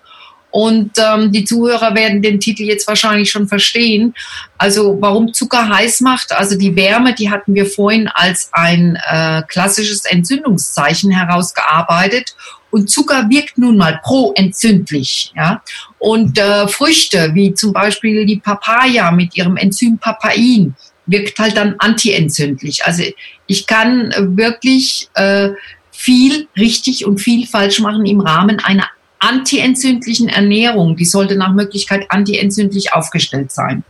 Und 0.54 0.92
ähm, 0.98 1.32
die 1.32 1.44
Zuhörer 1.44 1.96
werden 1.96 2.22
den 2.22 2.38
Titel 2.38 2.62
jetzt 2.62 2.86
wahrscheinlich 2.86 3.28
schon 3.28 3.48
verstehen. 3.48 4.14
Also 4.56 4.96
warum 5.00 5.32
Zucker 5.32 5.68
heiß 5.68 6.00
macht, 6.00 6.30
also 6.30 6.56
die 6.56 6.76
Wärme, 6.76 7.12
die 7.12 7.28
hatten 7.28 7.56
wir 7.56 7.66
vorhin 7.66 8.06
als 8.06 8.50
ein 8.52 8.96
äh, 9.04 9.42
klassisches 9.48 10.04
Entzündungszeichen 10.04 11.10
herausgearbeitet. 11.10 12.36
Und 12.70 12.88
Zucker 12.88 13.28
wirkt 13.30 13.58
nun 13.58 13.76
mal 13.76 14.00
pro-entzündlich. 14.04 15.32
Ja? 15.34 15.60
Und 15.98 16.38
äh, 16.38 16.68
Früchte, 16.68 17.34
wie 17.34 17.52
zum 17.54 17.72
Beispiel 17.72 18.24
die 18.24 18.36
Papaya 18.38 19.10
mit 19.10 19.36
ihrem 19.36 19.56
Enzym 19.56 19.98
Papain, 19.98 20.76
wirkt 21.06 21.36
halt 21.40 21.56
dann 21.56 21.74
antientzündlich. 21.78 22.84
Also 22.84 23.02
ich 23.48 23.66
kann 23.66 24.14
wirklich 24.36 25.08
äh, 25.14 25.48
viel 25.90 26.46
richtig 26.56 27.06
und 27.06 27.18
viel 27.18 27.44
falsch 27.44 27.80
machen 27.80 28.06
im 28.06 28.20
Rahmen 28.20 28.60
einer 28.60 28.88
antientzündlichen 29.24 30.28
Ernährung. 30.28 30.96
Die 30.96 31.04
sollte 31.04 31.36
nach 31.36 31.52
Möglichkeit 31.52 32.06
antientzündlich 32.10 32.92
aufgestellt 32.92 33.50
sein. 33.50 33.82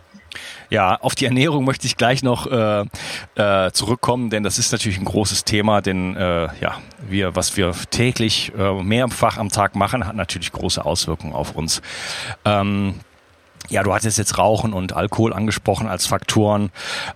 Ja, 0.70 0.96
auf 0.96 1.14
die 1.14 1.26
Ernährung 1.26 1.64
möchte 1.64 1.86
ich 1.86 1.96
gleich 1.96 2.22
noch 2.22 2.46
äh, 2.46 2.84
äh, 3.36 3.70
zurückkommen, 3.72 4.30
denn 4.30 4.42
das 4.42 4.58
ist 4.58 4.72
natürlich 4.72 4.98
ein 4.98 5.04
großes 5.04 5.44
Thema, 5.44 5.82
denn 5.82 6.16
äh, 6.16 6.48
ja, 6.60 6.78
wir, 7.08 7.36
was 7.36 7.56
wir 7.56 7.74
täglich 7.90 8.52
äh, 8.58 8.82
mehrfach 8.82 9.36
am 9.36 9.50
Tag 9.50 9.76
machen, 9.76 10.06
hat 10.06 10.16
natürlich 10.16 10.52
große 10.52 10.84
Auswirkungen 10.84 11.34
auf 11.34 11.54
uns. 11.54 11.82
Ähm, 12.44 12.94
ja, 13.68 13.82
du 13.82 13.94
hattest 13.94 14.18
jetzt 14.18 14.38
Rauchen 14.38 14.72
und 14.72 14.94
Alkohol 14.94 15.32
angesprochen 15.32 15.86
als 15.86 16.06
Faktoren. 16.06 16.70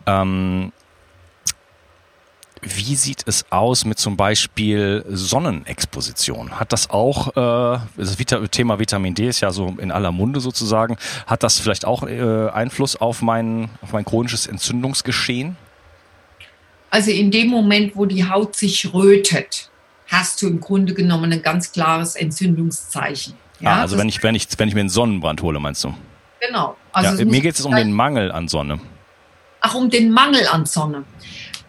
Ähm, 0.07 0.73
wie 2.63 2.95
sieht 2.97 3.23
es 3.27 3.45
aus 3.51 3.85
mit 3.85 3.99
zum 3.99 4.17
Beispiel 4.17 5.05
Sonnenexposition? 5.09 6.59
Hat 6.59 6.73
das 6.73 6.91
auch, 6.91 7.29
äh, 7.37 7.79
das 7.97 8.17
Thema 8.51 8.79
Vitamin 8.79 9.15
D 9.15 9.29
ist 9.29 9.41
ja 9.41 9.51
so 9.51 9.75
in 9.79 9.91
aller 9.91 10.13
Munde 10.13 10.41
sozusagen, 10.41 10.97
hat 11.27 11.43
das 11.43 11.59
vielleicht 11.59 11.85
auch 11.85 12.03
äh, 12.05 12.49
Einfluss 12.51 12.97
auf 12.97 13.23
mein, 13.23 13.71
auf 13.83 13.93
mein 13.93 14.05
chronisches 14.05 14.47
Entzündungsgeschehen? 14.47 15.57
Also 16.91 17.11
in 17.11 17.31
dem 17.31 17.49
Moment, 17.49 17.97
wo 17.97 18.07
die 18.07 18.29
Haut 18.29 18.57
sich 18.57 18.93
rötet, 18.93 19.71
hast 20.07 20.41
du 20.41 20.49
im 20.49 20.61
Grunde 20.61 20.95
genommen 20.95 21.33
ein 21.33 21.43
ganz 21.43 21.73
klares 21.73 22.17
Entzündungszeichen. 22.17 23.35
Ja, 23.61 23.71
ah, 23.71 23.81
also 23.83 23.99
wenn 23.99 24.09
ich, 24.09 24.23
wenn, 24.23 24.35
ich, 24.35 24.47
wenn 24.57 24.69
ich 24.69 24.75
mir 24.75 24.81
einen 24.81 24.89
Sonnenbrand 24.89 25.43
hole, 25.43 25.61
meinst 25.61 25.85
du? 25.85 25.93
Genau. 26.41 26.77
Also 26.93 27.23
ja, 27.23 27.25
mir 27.25 27.41
geht 27.41 27.57
es 27.57 27.61
um 27.63 27.75
den 27.75 27.93
Mangel 27.93 28.31
an 28.33 28.49
Sonne. 28.49 28.81
Ach, 29.61 29.75
um 29.75 29.91
den 29.91 30.11
Mangel 30.11 30.47
an 30.47 30.67
Sonne. 30.67 31.05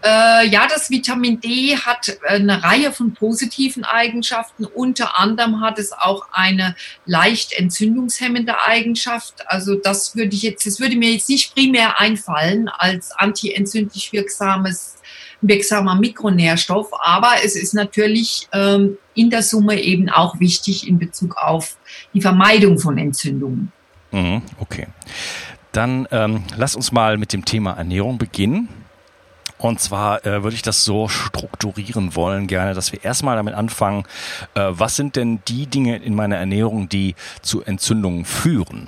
Äh, 0.03 0.47
ja, 0.47 0.67
das 0.67 0.89
Vitamin 0.89 1.41
D 1.41 1.75
hat 1.75 2.17
eine 2.27 2.63
Reihe 2.63 2.91
von 2.91 3.13
positiven 3.13 3.83
Eigenschaften. 3.83 4.65
Unter 4.65 5.19
anderem 5.19 5.61
hat 5.61 5.77
es 5.77 5.91
auch 5.91 6.27
eine 6.31 6.75
leicht 7.05 7.53
entzündungshemmende 7.53 8.61
Eigenschaft. 8.65 9.47
Also 9.47 9.75
das 9.75 10.15
würde 10.15 10.35
ich 10.35 10.43
jetzt, 10.43 10.65
das 10.65 10.79
würde 10.79 10.95
mir 10.95 11.11
jetzt 11.11 11.29
nicht 11.29 11.53
primär 11.53 11.99
einfallen 11.99 12.69
als 12.69 13.11
antientzündlich 13.11 14.13
wirksames 14.13 14.95
wirksamer 15.41 15.95
Mikronährstoff, 15.95 16.89
aber 16.99 17.31
es 17.43 17.55
ist 17.55 17.73
natürlich 17.73 18.47
ähm, 18.51 18.97
in 19.13 19.29
der 19.29 19.41
Summe 19.41 19.81
eben 19.81 20.09
auch 20.09 20.39
wichtig 20.39 20.87
in 20.87 20.99
Bezug 20.99 21.37
auf 21.37 21.77
die 22.13 22.21
Vermeidung 22.21 22.77
von 22.77 22.97
Entzündungen. 22.97 23.71
Mhm, 24.11 24.41
okay. 24.59 24.87
Dann 25.71 26.07
ähm, 26.11 26.43
lass 26.57 26.75
uns 26.75 26.91
mal 26.91 27.17
mit 27.17 27.31
dem 27.31 27.45
Thema 27.45 27.73
Ernährung 27.73 28.17
beginnen. 28.17 28.69
Und 29.59 29.81
zwar 29.81 30.25
äh, 30.25 30.41
würde 30.41 30.55
ich 30.55 30.61
das 30.61 30.85
so 30.85 31.09
strukturieren 31.09 32.15
wollen, 32.15 32.47
gerne, 32.47 32.73
dass 32.73 32.93
wir 32.93 33.03
erstmal 33.03 33.35
damit 33.35 33.53
anfangen, 33.53 34.05
äh, 34.55 34.61
was 34.69 34.95
sind 34.95 35.17
denn 35.17 35.41
die 35.49 35.67
Dinge 35.67 35.97
in 35.97 36.15
meiner 36.15 36.37
Ernährung, 36.37 36.87
die 36.87 37.15
zu 37.41 37.61
Entzündungen 37.61 38.23
führen? 38.23 38.87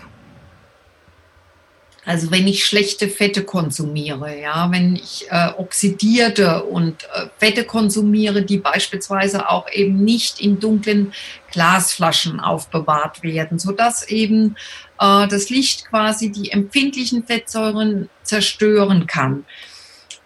Also 2.05 2.31
wenn 2.31 2.47
ich 2.47 2.65
schlechte 2.65 3.09
Fette 3.09 3.43
konsumiere, 3.43 4.39
ja, 4.39 4.71
wenn 4.71 4.95
ich 4.95 5.25
äh, 5.29 5.49
oxidierte 5.57 6.63
und 6.63 7.03
äh, 7.13 7.27
Fette 7.37 7.65
konsumiere, 7.65 8.41
die 8.41 8.57
beispielsweise 8.57 9.49
auch 9.49 9.69
eben 9.71 10.03
nicht 10.03 10.39
in 10.39 10.59
dunklen 10.59 11.13
Glasflaschen 11.51 12.39
aufbewahrt 12.39 13.21
werden, 13.23 13.59
sodass 13.59 14.07
eben 14.07 14.55
äh, 14.99 15.27
das 15.27 15.49
Licht 15.49 15.85
quasi 15.89 16.31
die 16.31 16.51
empfindlichen 16.51 17.25
Fettsäuren 17.25 18.09
zerstören 18.23 19.05
kann 19.05 19.45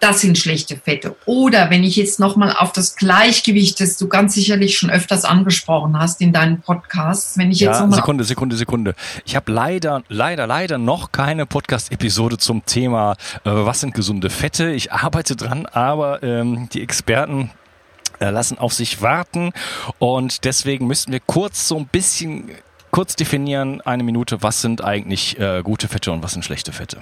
das 0.05 0.21
sind 0.21 0.37
schlechte 0.37 0.77
Fette. 0.77 1.15
Oder 1.25 1.71
wenn 1.71 1.83
ich 1.83 1.95
jetzt 1.95 2.19
nochmal 2.19 2.55
auf 2.55 2.71
das 2.71 2.95
Gleichgewicht, 2.95 3.81
das 3.81 3.97
du 3.97 4.07
ganz 4.07 4.35
sicherlich 4.35 4.77
schon 4.77 4.91
öfters 4.91 5.25
angesprochen 5.25 5.97
hast 5.97 6.21
in 6.21 6.31
deinen 6.31 6.61
Podcasts, 6.61 7.39
wenn 7.39 7.49
ich 7.49 7.59
jetzt 7.59 7.79
ja, 7.79 7.91
Sekunde, 7.91 8.23
Sekunde, 8.23 8.55
Sekunde. 8.55 8.93
Ich 9.25 9.35
habe 9.35 9.51
leider, 9.51 10.03
leider, 10.07 10.45
leider 10.45 10.77
noch 10.77 11.11
keine 11.11 11.47
Podcast-Episode 11.47 12.37
zum 12.37 12.63
Thema, 12.67 13.13
äh, 13.13 13.49
was 13.49 13.79
sind 13.79 13.95
gesunde 13.95 14.29
Fette. 14.29 14.71
Ich 14.73 14.91
arbeite 14.91 15.35
dran, 15.35 15.65
aber 15.65 16.21
ähm, 16.21 16.69
die 16.71 16.83
Experten 16.83 17.49
äh, 18.19 18.29
lassen 18.29 18.59
auf 18.59 18.73
sich 18.73 19.01
warten 19.01 19.53
und 19.97 20.45
deswegen 20.45 20.85
müssten 20.85 21.13
wir 21.13 21.19
kurz 21.19 21.67
so 21.67 21.77
ein 21.77 21.87
bisschen 21.87 22.51
kurz 22.91 23.15
definieren, 23.15 23.81
eine 23.81 24.03
Minute, 24.03 24.43
was 24.43 24.61
sind 24.61 24.83
eigentlich 24.83 25.39
äh, 25.39 25.63
gute 25.63 25.87
Fette 25.87 26.11
und 26.11 26.21
was 26.21 26.33
sind 26.33 26.45
schlechte 26.45 26.71
Fette. 26.71 26.99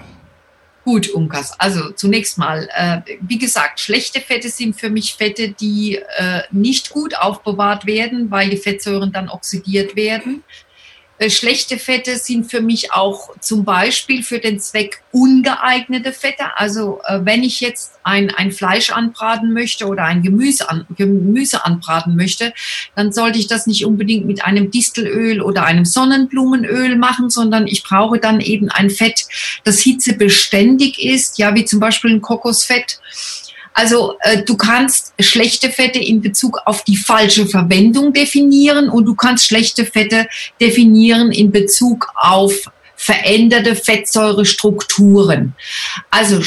Gut, 0.84 1.08
Unkas. 1.08 1.58
Also 1.58 1.92
zunächst 1.92 2.36
mal, 2.36 2.68
äh, 2.74 3.00
wie 3.22 3.38
gesagt, 3.38 3.80
schlechte 3.80 4.20
Fette 4.20 4.50
sind 4.50 4.78
für 4.78 4.90
mich 4.90 5.14
Fette, 5.14 5.48
die 5.48 5.96
äh, 5.96 6.42
nicht 6.50 6.90
gut 6.90 7.16
aufbewahrt 7.16 7.86
werden, 7.86 8.30
weil 8.30 8.50
die 8.50 8.58
Fettsäuren 8.58 9.10
dann 9.10 9.30
oxidiert 9.30 9.96
werden. 9.96 10.44
Äh, 11.18 11.30
schlechte 11.30 11.78
Fette 11.78 12.16
sind 12.16 12.50
für 12.50 12.60
mich 12.60 12.92
auch 12.92 13.30
zum 13.40 13.64
Beispiel 13.64 14.22
für 14.22 14.40
den 14.40 14.58
Zweck 14.58 15.02
ungeeignete 15.12 16.12
Fette. 16.12 16.56
Also 16.56 17.00
äh, 17.04 17.20
wenn 17.22 17.44
ich 17.44 17.60
jetzt 17.60 17.92
ein, 18.02 18.30
ein 18.30 18.50
Fleisch 18.50 18.90
anbraten 18.90 19.52
möchte 19.52 19.86
oder 19.86 20.04
ein 20.04 20.22
Gemüse, 20.22 20.68
an, 20.68 20.86
Gemüse 20.96 21.64
anbraten 21.64 22.16
möchte, 22.16 22.52
dann 22.96 23.12
sollte 23.12 23.38
ich 23.38 23.46
das 23.46 23.66
nicht 23.66 23.86
unbedingt 23.86 24.26
mit 24.26 24.44
einem 24.44 24.70
Distelöl 24.70 25.40
oder 25.40 25.64
einem 25.64 25.84
Sonnenblumenöl 25.84 26.96
machen, 26.96 27.30
sondern 27.30 27.66
ich 27.68 27.84
brauche 27.84 28.18
dann 28.18 28.40
eben 28.40 28.68
ein 28.68 28.90
Fett, 28.90 29.26
das 29.62 29.80
hitzebeständig 29.80 31.02
ist, 31.02 31.38
ja, 31.38 31.54
wie 31.54 31.64
zum 31.64 31.78
Beispiel 31.78 32.10
ein 32.10 32.22
Kokosfett 32.22 32.98
also 33.74 34.16
äh, 34.20 34.42
du 34.44 34.56
kannst 34.56 35.12
schlechte 35.18 35.68
Fette 35.68 35.98
in 35.98 36.22
Bezug 36.22 36.58
auf 36.64 36.84
die 36.84 36.96
falsche 36.96 37.46
Verwendung 37.46 38.12
definieren 38.12 38.88
und 38.88 39.04
du 39.04 39.16
kannst 39.16 39.46
schlechte 39.46 39.84
Fette 39.84 40.28
definieren 40.60 41.32
in 41.32 41.50
Bezug 41.50 42.08
auf 42.14 42.70
veränderte 42.94 43.74
Fettsäurestrukturen. 43.74 45.54
Also 46.10 46.40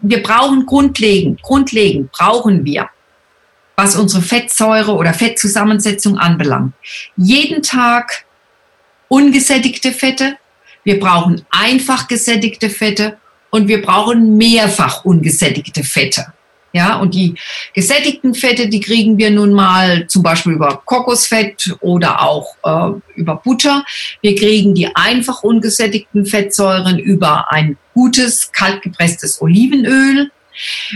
wir 0.00 0.22
brauchen 0.22 0.64
grundlegend, 0.64 1.42
grundlegend 1.42 2.10
brauchen 2.10 2.64
wir, 2.64 2.88
was 3.76 3.94
unsere 3.94 4.22
Fettsäure 4.22 4.92
oder 4.92 5.12
Fettzusammensetzung 5.12 6.16
anbelangt, 6.16 6.72
jeden 7.16 7.62
Tag 7.62 8.24
ungesättigte 9.08 9.92
Fette. 9.92 10.38
Wir 10.84 10.98
brauchen 10.98 11.44
einfach 11.50 12.08
gesättigte 12.08 12.70
Fette 12.70 13.18
und 13.50 13.68
wir 13.68 13.82
brauchen 13.82 14.38
mehrfach 14.38 15.04
ungesättigte 15.04 15.84
Fette. 15.84 16.32
Ja, 16.72 16.96
und 16.96 17.14
die 17.14 17.34
gesättigten 17.74 18.34
Fette, 18.34 18.68
die 18.68 18.80
kriegen 18.80 19.18
wir 19.18 19.30
nun 19.30 19.52
mal 19.52 20.06
zum 20.06 20.22
Beispiel 20.22 20.54
über 20.54 20.80
Kokosfett 20.84 21.76
oder 21.80 22.22
auch 22.22 22.56
äh, 22.64 22.98
über 23.14 23.36
Butter. 23.36 23.84
Wir 24.22 24.34
kriegen 24.34 24.74
die 24.74 24.94
einfach 24.96 25.42
ungesättigten 25.42 26.24
Fettsäuren 26.24 26.98
über 26.98 27.52
ein 27.52 27.76
gutes, 27.92 28.52
kaltgepresstes 28.52 29.42
Olivenöl. 29.42 30.30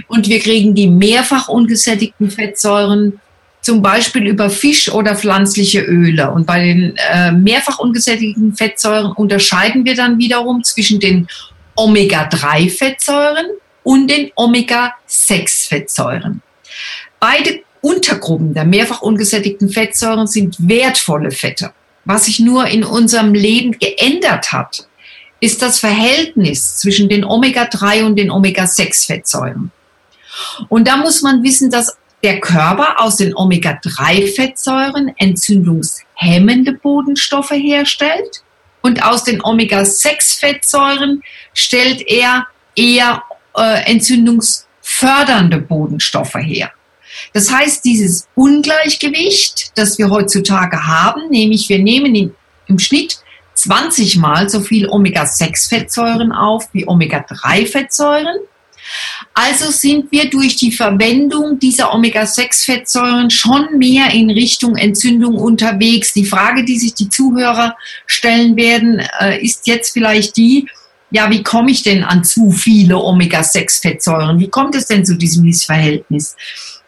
Und 0.09 0.29
wir 0.29 0.41
kriegen 0.41 0.75
die 0.75 0.89
mehrfach 0.89 1.49
ungesättigten 1.49 2.31
Fettsäuren 2.31 3.21
zum 3.61 3.83
Beispiel 3.83 4.27
über 4.27 4.49
Fisch 4.49 4.91
oder 4.91 5.17
pflanzliche 5.17 5.81
Öle. 5.81 6.31
Und 6.31 6.47
bei 6.47 6.63
den 6.63 6.97
äh, 7.11 7.33
mehrfach 7.33 7.79
ungesättigten 7.81 8.55
Fettsäuren 8.55 9.13
unterscheiden 9.13 9.85
wir 9.85 9.95
dann 9.95 10.19
wiederum 10.19 10.63
zwischen 10.63 11.01
den 11.01 11.27
Omega-3-Fettsäuren 11.75 13.47
und 13.87 14.09
den 14.09 14.33
Omega-6-Fettsäuren. 14.35 16.43
Beide 17.21 17.61
Untergruppen 17.81 18.53
der 18.53 18.65
mehrfach 18.65 19.01
ungesättigten 19.01 19.69
Fettsäuren 19.69 20.27
sind 20.27 20.57
wertvolle 20.59 21.31
Fette. 21.31 21.73
Was 22.05 22.25
sich 22.25 22.41
nur 22.41 22.67
in 22.67 22.83
unserem 22.83 23.33
Leben 23.33 23.79
geändert 23.79 24.51
hat, 24.51 24.89
ist 25.39 25.63
das 25.63 25.79
Verhältnis 25.79 26.79
zwischen 26.79 27.09
den 27.09 27.25
Omega-3 27.25 28.05
und 28.05 28.17
den 28.17 28.33
Omega-6-Fettsäuren. 28.33 29.71
Und 30.69 30.89
da 30.89 30.97
muss 30.97 31.23
man 31.23 31.45
wissen, 31.45 31.71
dass 31.71 31.97
der 32.25 32.41
Körper 32.41 33.01
aus 33.01 33.19
den 33.19 33.37
Omega-3-Fettsäuren 33.37 35.13
entzündungshemmende 35.17 36.73
Bodenstoffe 36.73 37.53
herstellt 37.53 38.43
und 38.83 39.05
aus 39.05 39.23
den 39.23 39.45
Omega-6-Fettsäuren 39.45 41.23
stellt 41.55 42.03
er 42.09 42.49
eher 42.75 43.23
äh, 43.57 43.91
entzündungsfördernde 43.91 45.59
Bodenstoffe 45.59 46.37
her. 46.37 46.71
Das 47.33 47.51
heißt, 47.51 47.85
dieses 47.85 48.29
Ungleichgewicht, 48.35 49.73
das 49.75 49.99
wir 49.99 50.11
heutzutage 50.11 50.87
haben, 50.87 51.29
nämlich 51.31 51.69
wir 51.69 51.79
nehmen 51.79 52.15
in, 52.15 52.35
im 52.67 52.79
Schnitt 52.79 53.19
20 53.55 54.19
mal 54.19 54.49
so 54.49 54.61
viel 54.61 54.89
Omega-6-Fettsäuren 54.89 56.33
auf 56.33 56.69
wie 56.73 56.87
Omega-3-Fettsäuren. 56.87 58.37
Also 59.35 59.71
sind 59.71 60.13
wir 60.13 60.31
durch 60.31 60.57
die 60.57 60.73
Verwendung 60.73 61.59
dieser 61.59 61.93
Omega-6-Fettsäuren 61.93 63.31
schon 63.31 63.79
mehr 63.79 64.11
in 64.13 64.31
Richtung 64.31 64.77
Entzündung 64.77 65.37
unterwegs. 65.37 66.13
Die 66.13 66.27
Frage, 66.27 66.65
die 66.65 66.79
sich 66.79 66.95
die 66.95 67.09
Zuhörer 67.09 67.77
stellen 68.07 68.57
werden, 68.57 69.03
äh, 69.21 69.43
ist 69.43 69.67
jetzt 69.67 69.93
vielleicht 69.93 70.37
die, 70.37 70.69
ja, 71.11 71.31
wie 71.31 71.43
komme 71.43 71.71
ich 71.71 71.83
denn 71.83 72.05
an 72.05 72.25
zu 72.25 72.51
viele 72.51 72.99
Omega-6-Fettsäuren? 72.99 74.39
Wie 74.39 74.49
kommt 74.49 74.75
es 74.75 74.87
denn 74.87 75.05
zu 75.05 75.17
diesem 75.17 75.45
Missverhältnis? 75.45 76.37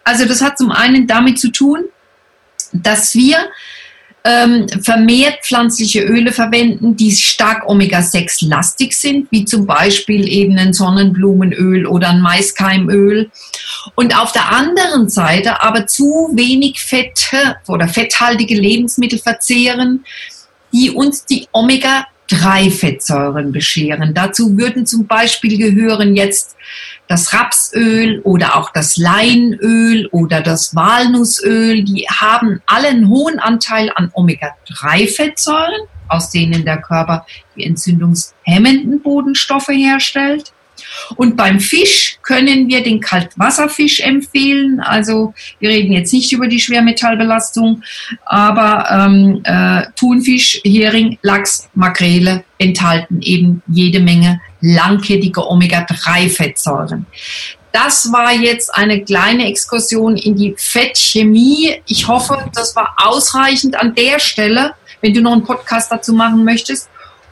Also 0.04 0.25
das 0.25 0.42
hat 0.42 0.58
zum 0.58 0.72
einen 0.72 1.06
damit 1.06 1.38
zu 1.38 1.50
tun, 1.50 1.84
dass 2.72 3.14
wir 3.14 3.38
ähm, 4.25 4.66
vermehrt 4.82 5.44
pflanzliche 5.44 6.02
Öle 6.02 6.32
verwenden, 6.32 6.96
die 6.96 7.12
stark 7.12 7.68
Omega-6-lastig 7.68 8.92
sind, 8.92 9.28
wie 9.30 9.44
zum 9.44 9.66
Beispiel 9.66 10.28
eben 10.28 10.58
ein 10.58 10.72
Sonnenblumenöl 10.72 11.87
oder 11.87 12.10
ein 12.10 12.20
Maiskeimöl. 12.20 13.30
Und 13.94 14.18
auf 14.18 14.32
der 14.32 14.52
anderen 14.52 15.08
Seite 15.08 15.62
aber 15.62 15.87
zu 15.87 16.30
wenig 16.34 16.80
Fette 16.80 17.56
oder 17.68 17.88
fetthaltige 17.88 18.56
Lebensmittel 18.56 19.18
verzehren, 19.18 20.04
die 20.72 20.90
uns 20.90 21.25
die 21.25 21.46
Omega 21.52 22.06
drei 22.28 22.70
Fettsäuren 22.70 23.52
bescheren. 23.52 24.14
Dazu 24.14 24.56
würden 24.56 24.87
zum 24.87 25.06
Beispiel 25.06 25.58
gehören 25.58 26.14
jetzt 26.14 26.56
das 27.08 27.32
Rapsöl 27.32 28.20
oder 28.20 28.56
auch 28.56 28.70
das 28.70 28.97
Leinöl 28.99 30.06
oder 30.12 30.42
das 30.42 30.76
Walnussöl. 30.76 31.82
Die 31.82 32.06
haben 32.08 32.61
alle 32.66 32.88
einen 32.88 33.08
hohen 33.08 33.38
Anteil 33.38 33.90
an 33.94 34.11
Omega-3-Fettsäuren, 34.12 35.88
aus 36.08 36.30
denen 36.30 36.64
der 36.64 36.80
Körper 36.82 37.26
die 37.56 37.64
entzündungshemmenden 37.64 39.00
Bodenstoffe 39.00 39.68
herstellt. 39.68 40.52
Und 41.17 41.37
beim 41.37 41.61
Fisch 41.61 42.19
können 42.23 42.69
wir 42.69 42.83
den 42.83 43.00
Kaltwasserfisch 43.00 44.00
empfehlen. 44.00 44.81
Also 44.81 45.35
wir 45.61 45.71
reden 45.71 45.93
jetzt 45.93 46.12
nicht 46.12 46.33
über 46.33 46.47
die 46.47 46.61
Schwermetallbelastung, 46.61 47.83
aber 48.25 48.88
ähm, 48.90 49.40
äh, 49.45 49.83
Thunfisch, 49.97 50.61
Hering, 50.64 51.19
Lachs, 51.23 51.69
Makrele 51.75 52.45
enthalten 52.59 53.21
eben 53.23 53.62
jede 53.69 54.00
Menge 54.00 54.40
langkettige 54.61 55.49
Omega-3-Fettsäuren. 55.49 57.07
Das 57.73 58.11
war 58.12 58.33
jetzt 58.33 58.75
eine 58.75 59.05
kleine 59.05 59.47
Exkursion 59.47 60.17
in 60.17 60.37
die 60.37 60.55
Fettchemie. 60.57 61.81
Ich 61.87 62.09
hoffe, 62.09 62.50
das 62.55 62.75
war 62.75 62.97
ausreichend 62.97 63.76
an 63.76 63.95
der 63.95 64.19
Stelle, 64.19 64.75
wenn 65.00 65.12
du 65.14 65.21
noch 65.21 65.33
einen 65.33 65.45
Podcast 65.45 65.93
dazu 65.93 66.12
machen 66.12 66.45
möchtest. 66.45 66.88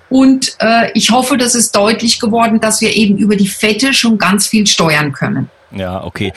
Und 0.08 0.56
äh, 0.60 0.90
ich 0.94 1.10
hoffe, 1.10 1.36
das 1.36 1.54
ist 1.54 1.74
deutlich 1.74 2.20
geworden, 2.20 2.60
dass 2.60 2.80
wir 2.80 2.94
eben 2.94 3.16
über 3.18 3.36
die 3.36 3.48
Fette 3.48 3.92
schon 3.92 4.18
ganz 4.18 4.46
viel 4.46 4.66
steuern 4.66 5.12
können. 5.12 5.50
Ja, 5.72 6.04
okay. 6.04 6.32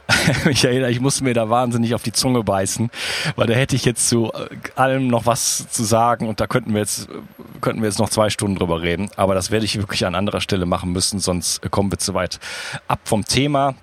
Michaela, 0.44 0.88
ich 0.88 1.00
muss 1.00 1.20
mir 1.20 1.34
da 1.34 1.48
wahnsinnig 1.48 1.94
auf 1.94 2.02
die 2.02 2.12
Zunge 2.12 2.42
beißen, 2.42 2.90
weil 3.36 3.46
da 3.46 3.54
hätte 3.54 3.76
ich 3.76 3.84
jetzt 3.84 4.08
zu 4.08 4.32
äh, 4.32 4.48
allem 4.74 5.06
noch 5.06 5.24
was 5.24 5.68
zu 5.70 5.84
sagen 5.84 6.28
und 6.28 6.40
da 6.40 6.46
könnten 6.46 6.72
wir 6.72 6.80
jetzt, 6.80 7.08
könnten 7.60 7.80
wir 7.80 7.88
jetzt 7.88 8.00
noch 8.00 8.10
zwei 8.10 8.28
Stunden 8.28 8.56
drüber 8.56 8.82
reden. 8.82 9.08
Aber 9.16 9.34
das 9.34 9.50
werde 9.50 9.64
ich 9.64 9.78
wirklich 9.78 10.04
an 10.04 10.14
anderer 10.14 10.40
Stelle 10.40 10.66
machen 10.66 10.92
müssen, 10.92 11.20
sonst 11.20 11.62
kommen 11.70 11.92
wir 11.92 11.98
zu 11.98 12.14
weit 12.14 12.40
ab 12.88 13.00
vom 13.04 13.24
Thema 13.24 13.74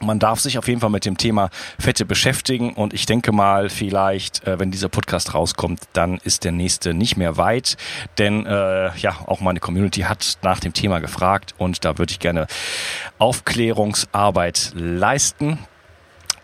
man 0.00 0.18
darf 0.18 0.40
sich 0.40 0.58
auf 0.58 0.68
jeden 0.68 0.80
Fall 0.80 0.90
mit 0.90 1.04
dem 1.04 1.16
Thema 1.16 1.50
Fette 1.78 2.04
beschäftigen 2.04 2.74
und 2.74 2.92
ich 2.92 3.06
denke 3.06 3.32
mal, 3.32 3.68
vielleicht, 3.70 4.46
äh, 4.46 4.58
wenn 4.58 4.70
dieser 4.70 4.88
Podcast 4.88 5.34
rauskommt, 5.34 5.80
dann 5.92 6.18
ist 6.24 6.44
der 6.44 6.52
nächste 6.52 6.94
nicht 6.94 7.16
mehr 7.16 7.36
weit, 7.36 7.76
denn 8.18 8.46
äh, 8.46 8.96
ja, 8.96 9.16
auch 9.26 9.40
meine 9.40 9.60
Community 9.60 10.02
hat 10.02 10.38
nach 10.42 10.60
dem 10.60 10.72
Thema 10.72 11.00
gefragt 11.00 11.54
und 11.58 11.84
da 11.84 11.98
würde 11.98 12.10
ich 12.12 12.18
gerne 12.18 12.46
Aufklärungsarbeit 13.18 14.72
leisten. 14.74 15.58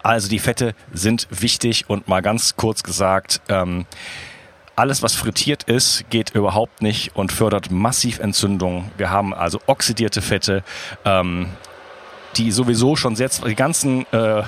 Also 0.02 0.28
die 0.28 0.40
Fette 0.40 0.74
sind 0.92 1.28
wichtig 1.30 1.88
und 1.88 2.08
mal 2.08 2.22
ganz 2.22 2.56
kurz 2.56 2.82
gesagt, 2.82 3.40
ähm, 3.48 3.86
alles, 4.74 5.02
was 5.02 5.14
frittiert 5.14 5.64
ist, 5.64 6.08
geht 6.10 6.34
überhaupt 6.34 6.82
nicht 6.82 7.14
und 7.14 7.30
fördert 7.30 7.70
massiv 7.70 8.18
Entzündungen. 8.18 8.90
Wir 8.96 9.10
haben 9.10 9.34
also 9.34 9.60
oxidierte 9.66 10.22
Fette, 10.22 10.64
ähm, 11.04 11.48
die 12.36 12.50
sowieso 12.50 12.96
schon 12.96 13.16
sehr, 13.16 13.28
die 13.28 13.54
ganzen 13.54 14.06
äh, 14.12 14.42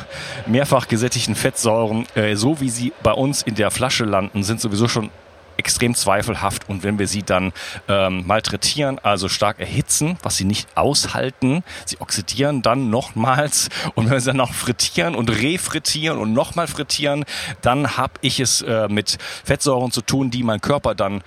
mehrfach 0.46 0.88
gesättigten 0.88 1.34
Fettsäuren, 1.34 2.06
äh, 2.14 2.34
so 2.36 2.60
wie 2.60 2.70
sie 2.70 2.92
bei 3.02 3.12
uns 3.12 3.42
in 3.42 3.54
der 3.54 3.70
Flasche 3.70 4.04
landen, 4.04 4.42
sind 4.42 4.60
sowieso 4.60 4.88
schon 4.88 5.10
extrem 5.56 5.94
zweifelhaft. 5.94 6.68
Und 6.68 6.82
wenn 6.82 6.98
wir 6.98 7.06
sie 7.06 7.22
dann 7.22 7.52
ähm, 7.88 8.26
malträtieren, 8.26 8.98
also 8.98 9.28
stark 9.28 9.60
erhitzen, 9.60 10.18
was 10.22 10.36
sie 10.36 10.44
nicht 10.44 10.68
aushalten, 10.76 11.62
sie 11.84 12.00
oxidieren 12.00 12.62
dann 12.62 12.90
nochmals. 12.90 13.68
Und 13.94 14.06
wenn 14.06 14.12
wir 14.12 14.20
sie 14.20 14.30
dann 14.30 14.38
noch 14.38 14.52
frittieren 14.52 15.14
und 15.14 15.30
refrittieren 15.30 16.18
und 16.18 16.32
nochmal 16.32 16.66
frittieren, 16.66 17.24
dann 17.62 17.96
habe 17.96 18.14
ich 18.20 18.40
es 18.40 18.62
äh, 18.62 18.88
mit 18.88 19.18
Fettsäuren 19.44 19.90
zu 19.90 20.00
tun, 20.00 20.30
die 20.30 20.42
mein 20.42 20.60
Körper 20.60 20.94
dann 20.94 21.22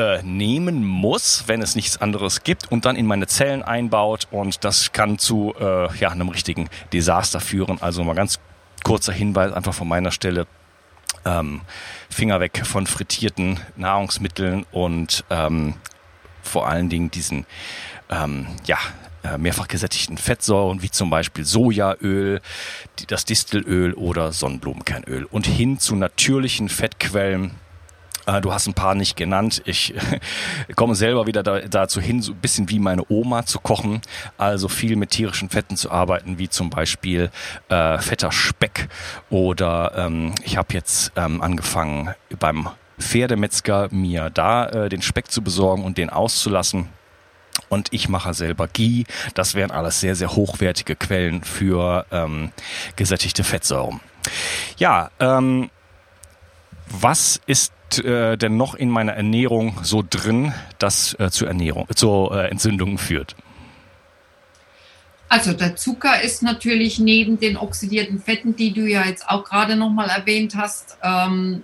äh, 0.00 0.22
nehmen 0.22 0.82
muss, 0.82 1.44
wenn 1.46 1.60
es 1.60 1.76
nichts 1.76 2.00
anderes 2.00 2.42
gibt 2.42 2.72
und 2.72 2.86
dann 2.86 2.96
in 2.96 3.04
meine 3.04 3.26
Zellen 3.26 3.62
einbaut 3.62 4.28
und 4.30 4.64
das 4.64 4.92
kann 4.92 5.18
zu 5.18 5.54
äh, 5.60 5.94
ja, 5.98 6.08
einem 6.08 6.30
richtigen 6.30 6.70
Desaster 6.92 7.38
führen. 7.38 7.82
Also 7.82 8.02
mal 8.02 8.14
ganz 8.14 8.38
kurzer 8.82 9.12
Hinweis 9.12 9.52
einfach 9.52 9.74
von 9.74 9.88
meiner 9.88 10.10
Stelle. 10.10 10.46
Ähm, 11.26 11.60
Finger 12.08 12.40
weg 12.40 12.62
von 12.64 12.86
frittierten 12.86 13.60
Nahrungsmitteln 13.76 14.64
und 14.72 15.22
ähm, 15.28 15.74
vor 16.42 16.66
allen 16.66 16.88
Dingen 16.88 17.10
diesen 17.10 17.44
ähm, 18.08 18.46
ja, 18.64 18.78
äh, 19.22 19.36
mehrfach 19.36 19.68
gesättigten 19.68 20.16
Fettsäuren 20.16 20.80
wie 20.80 20.90
zum 20.90 21.10
Beispiel 21.10 21.44
Sojaöl, 21.44 22.40
das 23.08 23.26
Distelöl 23.26 23.92
oder 23.92 24.32
Sonnenblumenkernöl 24.32 25.26
und 25.26 25.46
hin 25.46 25.78
zu 25.78 25.94
natürlichen 25.94 26.70
Fettquellen, 26.70 27.50
du 28.42 28.52
hast 28.52 28.66
ein 28.66 28.74
paar 28.74 28.94
nicht 28.94 29.16
genannt. 29.16 29.62
Ich 29.64 29.94
komme 30.76 30.94
selber 30.94 31.26
wieder 31.26 31.42
da, 31.42 31.60
dazu 31.60 32.00
hin, 32.00 32.22
so 32.22 32.32
ein 32.32 32.38
bisschen 32.38 32.68
wie 32.70 32.78
meine 32.78 33.04
Oma 33.08 33.46
zu 33.46 33.58
kochen. 33.60 34.00
Also 34.38 34.68
viel 34.68 34.96
mit 34.96 35.10
tierischen 35.10 35.48
Fetten 35.50 35.76
zu 35.76 35.90
arbeiten, 35.90 36.38
wie 36.38 36.48
zum 36.48 36.70
Beispiel 36.70 37.30
äh, 37.68 37.98
fetter 37.98 38.32
Speck. 38.32 38.88
Oder 39.30 39.92
ähm, 39.96 40.34
ich 40.44 40.56
habe 40.56 40.74
jetzt 40.74 41.12
ähm, 41.16 41.40
angefangen 41.42 42.14
beim 42.38 42.68
Pferdemetzger 42.98 43.88
mir 43.90 44.30
da 44.30 44.66
äh, 44.66 44.88
den 44.88 45.02
Speck 45.02 45.30
zu 45.30 45.42
besorgen 45.42 45.84
und 45.84 45.98
den 45.98 46.10
auszulassen. 46.10 46.88
Und 47.68 47.88
ich 47.92 48.08
mache 48.08 48.34
selber 48.34 48.68
Ghee. 48.68 49.04
Das 49.34 49.54
wären 49.54 49.70
alles 49.70 50.00
sehr, 50.00 50.16
sehr 50.16 50.34
hochwertige 50.34 50.96
Quellen 50.96 51.42
für 51.44 52.04
ähm, 52.10 52.52
gesättigte 52.96 53.44
Fettsäuren. 53.44 54.00
Ja, 54.76 55.10
ähm, 55.20 55.70
was 56.88 57.40
ist 57.46 57.72
äh, 57.98 58.36
denn 58.36 58.56
noch 58.56 58.74
in 58.74 58.90
meiner 58.90 59.12
Ernährung 59.12 59.78
so 59.82 60.04
drin, 60.08 60.52
das 60.78 61.14
äh, 61.18 61.30
zur 61.30 61.48
Ernährung, 61.48 61.86
zur 61.94 62.34
äh, 62.34 62.48
Entzündung 62.48 62.98
führt? 62.98 63.36
Also 65.28 65.52
der 65.52 65.76
Zucker 65.76 66.20
ist 66.22 66.42
natürlich 66.42 66.98
neben 66.98 67.38
den 67.38 67.56
oxidierten 67.56 68.20
Fetten, 68.20 68.56
die 68.56 68.72
du 68.72 68.80
ja 68.80 69.04
jetzt 69.04 69.28
auch 69.28 69.44
gerade 69.44 69.76
nochmal 69.76 70.08
erwähnt 70.08 70.56
hast, 70.56 70.98
ähm, 71.04 71.62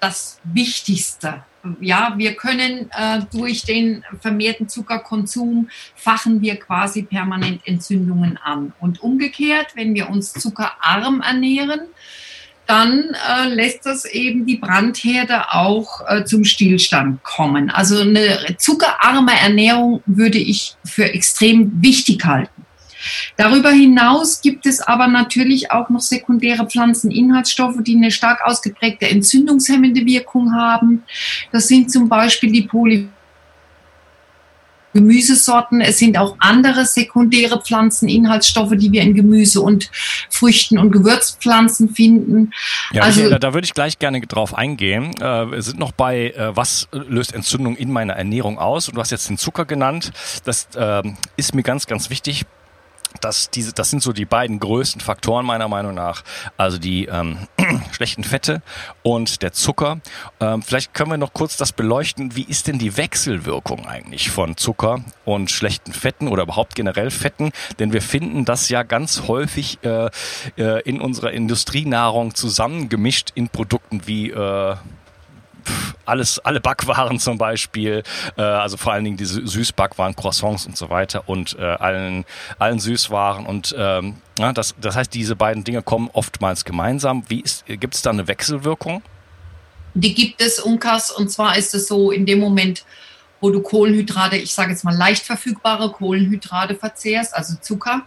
das 0.00 0.40
Wichtigste. 0.44 1.44
Ja, 1.80 2.14
wir 2.16 2.34
können 2.34 2.90
äh, 2.90 3.20
durch 3.30 3.64
den 3.64 4.02
vermehrten 4.20 4.68
Zuckerkonsum 4.68 5.68
fachen 5.94 6.40
wir 6.40 6.56
quasi 6.56 7.02
permanent 7.02 7.60
Entzündungen 7.66 8.38
an. 8.38 8.72
Und 8.80 9.02
umgekehrt, 9.02 9.76
wenn 9.76 9.94
wir 9.94 10.08
uns 10.08 10.32
zuckerarm 10.32 11.20
ernähren, 11.20 11.82
dann 12.72 13.14
äh, 13.28 13.48
lässt 13.48 13.84
das 13.84 14.06
eben 14.06 14.46
die 14.46 14.56
Brandherde 14.56 15.52
auch 15.52 16.00
äh, 16.08 16.24
zum 16.24 16.42
Stillstand 16.42 17.22
kommen. 17.22 17.68
Also 17.68 18.00
eine 18.00 18.56
zuckerarme 18.56 19.32
Ernährung 19.38 20.02
würde 20.06 20.38
ich 20.38 20.74
für 20.82 21.04
extrem 21.04 21.70
wichtig 21.82 22.24
halten. 22.24 22.64
Darüber 23.36 23.72
hinaus 23.72 24.40
gibt 24.40 24.64
es 24.64 24.80
aber 24.80 25.06
natürlich 25.06 25.70
auch 25.70 25.90
noch 25.90 26.00
sekundäre 26.00 26.66
Pflanzeninhaltsstoffe, 26.66 27.76
die 27.80 27.96
eine 27.96 28.10
stark 28.10 28.40
ausgeprägte 28.42 29.06
entzündungshemmende 29.06 30.06
Wirkung 30.06 30.54
haben. 30.54 31.02
Das 31.50 31.68
sind 31.68 31.92
zum 31.92 32.08
Beispiel 32.08 32.52
die 32.52 32.62
Poly 32.62 33.06
Gemüsesorten. 34.92 35.80
Es 35.80 35.98
sind 35.98 36.18
auch 36.18 36.36
andere 36.38 36.84
sekundäre 36.84 37.60
Pflanzeninhaltsstoffe, 37.60 38.72
die 38.76 38.92
wir 38.92 39.02
in 39.02 39.14
Gemüse 39.14 39.60
und 39.60 39.90
Früchten 40.30 40.78
und 40.78 40.90
Gewürzpflanzen 40.90 41.94
finden. 41.94 42.52
Ja, 42.92 43.02
also, 43.02 43.28
da, 43.28 43.38
da 43.38 43.54
würde 43.54 43.64
ich 43.64 43.74
gleich 43.74 43.98
gerne 43.98 44.20
drauf 44.20 44.54
eingehen. 44.54 45.14
Äh, 45.20 45.50
wir 45.50 45.62
sind 45.62 45.78
noch 45.78 45.92
bei, 45.92 46.30
äh, 46.30 46.56
was 46.56 46.88
löst 46.92 47.34
Entzündung 47.34 47.76
in 47.76 47.90
meiner 47.90 48.14
Ernährung 48.14 48.58
aus? 48.58 48.88
Und 48.88 48.96
du 48.96 49.00
hast 49.00 49.10
jetzt 49.10 49.28
den 49.28 49.38
Zucker 49.38 49.64
genannt. 49.64 50.12
Das 50.44 50.68
äh, 50.74 51.02
ist 51.36 51.54
mir 51.54 51.62
ganz, 51.62 51.86
ganz 51.86 52.10
wichtig 52.10 52.44
das, 53.20 53.50
diese, 53.50 53.72
das 53.72 53.90
sind 53.90 54.02
so 54.02 54.12
die 54.12 54.24
beiden 54.24 54.58
größten 54.60 55.00
Faktoren 55.00 55.44
meiner 55.44 55.68
Meinung 55.68 55.94
nach. 55.94 56.22
Also 56.56 56.78
die 56.78 57.06
ähm, 57.06 57.38
schlechten 57.92 58.24
Fette 58.24 58.62
und 59.02 59.42
der 59.42 59.52
Zucker. 59.52 60.00
Ähm, 60.40 60.62
vielleicht 60.62 60.94
können 60.94 61.10
wir 61.10 61.18
noch 61.18 61.32
kurz 61.32 61.56
das 61.56 61.72
beleuchten. 61.72 62.36
Wie 62.36 62.44
ist 62.44 62.66
denn 62.66 62.78
die 62.78 62.96
Wechselwirkung 62.96 63.86
eigentlich 63.86 64.30
von 64.30 64.56
Zucker 64.56 65.00
und 65.24 65.50
schlechten 65.50 65.92
Fetten 65.92 66.28
oder 66.28 66.44
überhaupt 66.44 66.74
generell 66.74 67.10
Fetten? 67.10 67.52
Denn 67.78 67.92
wir 67.92 68.02
finden 68.02 68.44
das 68.44 68.68
ja 68.68 68.82
ganz 68.82 69.28
häufig 69.28 69.78
äh, 69.82 70.10
äh, 70.56 70.82
in 70.82 71.00
unserer 71.00 71.32
Industrienahrung 71.32 72.34
zusammengemischt 72.34 73.30
in 73.34 73.48
Produkten 73.48 74.06
wie 74.06 74.30
äh, 74.30 74.76
alles, 76.04 76.38
alle 76.40 76.60
Backwaren 76.60 77.18
zum 77.18 77.38
Beispiel, 77.38 78.02
äh, 78.36 78.42
also 78.42 78.76
vor 78.76 78.92
allen 78.92 79.04
Dingen 79.04 79.16
diese 79.16 79.46
Süßbackwaren, 79.46 80.16
Croissants 80.16 80.66
und 80.66 80.76
so 80.76 80.90
weiter 80.90 81.28
und 81.28 81.56
äh, 81.58 81.62
allen, 81.62 82.24
allen 82.58 82.78
Süßwaren 82.78 83.46
und 83.46 83.74
ähm, 83.78 84.16
ja, 84.38 84.52
das, 84.52 84.74
das 84.80 84.96
heißt, 84.96 85.12
diese 85.12 85.36
beiden 85.36 85.64
Dinge 85.64 85.82
kommen 85.82 86.08
oftmals 86.12 86.64
gemeinsam. 86.64 87.24
Wie 87.28 87.40
ist, 87.40 87.66
gibt 87.66 87.94
es 87.94 88.02
da 88.02 88.10
eine 88.10 88.28
Wechselwirkung? 88.28 89.02
Die 89.94 90.14
gibt 90.14 90.40
es, 90.40 90.58
Unkas, 90.58 91.10
und 91.10 91.30
zwar 91.30 91.56
ist 91.56 91.74
es 91.74 91.86
so, 91.86 92.10
in 92.10 92.24
dem 92.24 92.38
Moment, 92.38 92.84
wo 93.40 93.50
du 93.50 93.60
Kohlenhydrate, 93.60 94.36
ich 94.36 94.54
sage 94.54 94.70
jetzt 94.70 94.84
mal 94.84 94.96
leicht 94.96 95.24
verfügbare 95.26 95.90
Kohlenhydrate 95.90 96.76
verzehrst, 96.76 97.34
also 97.34 97.56
Zucker, 97.60 98.02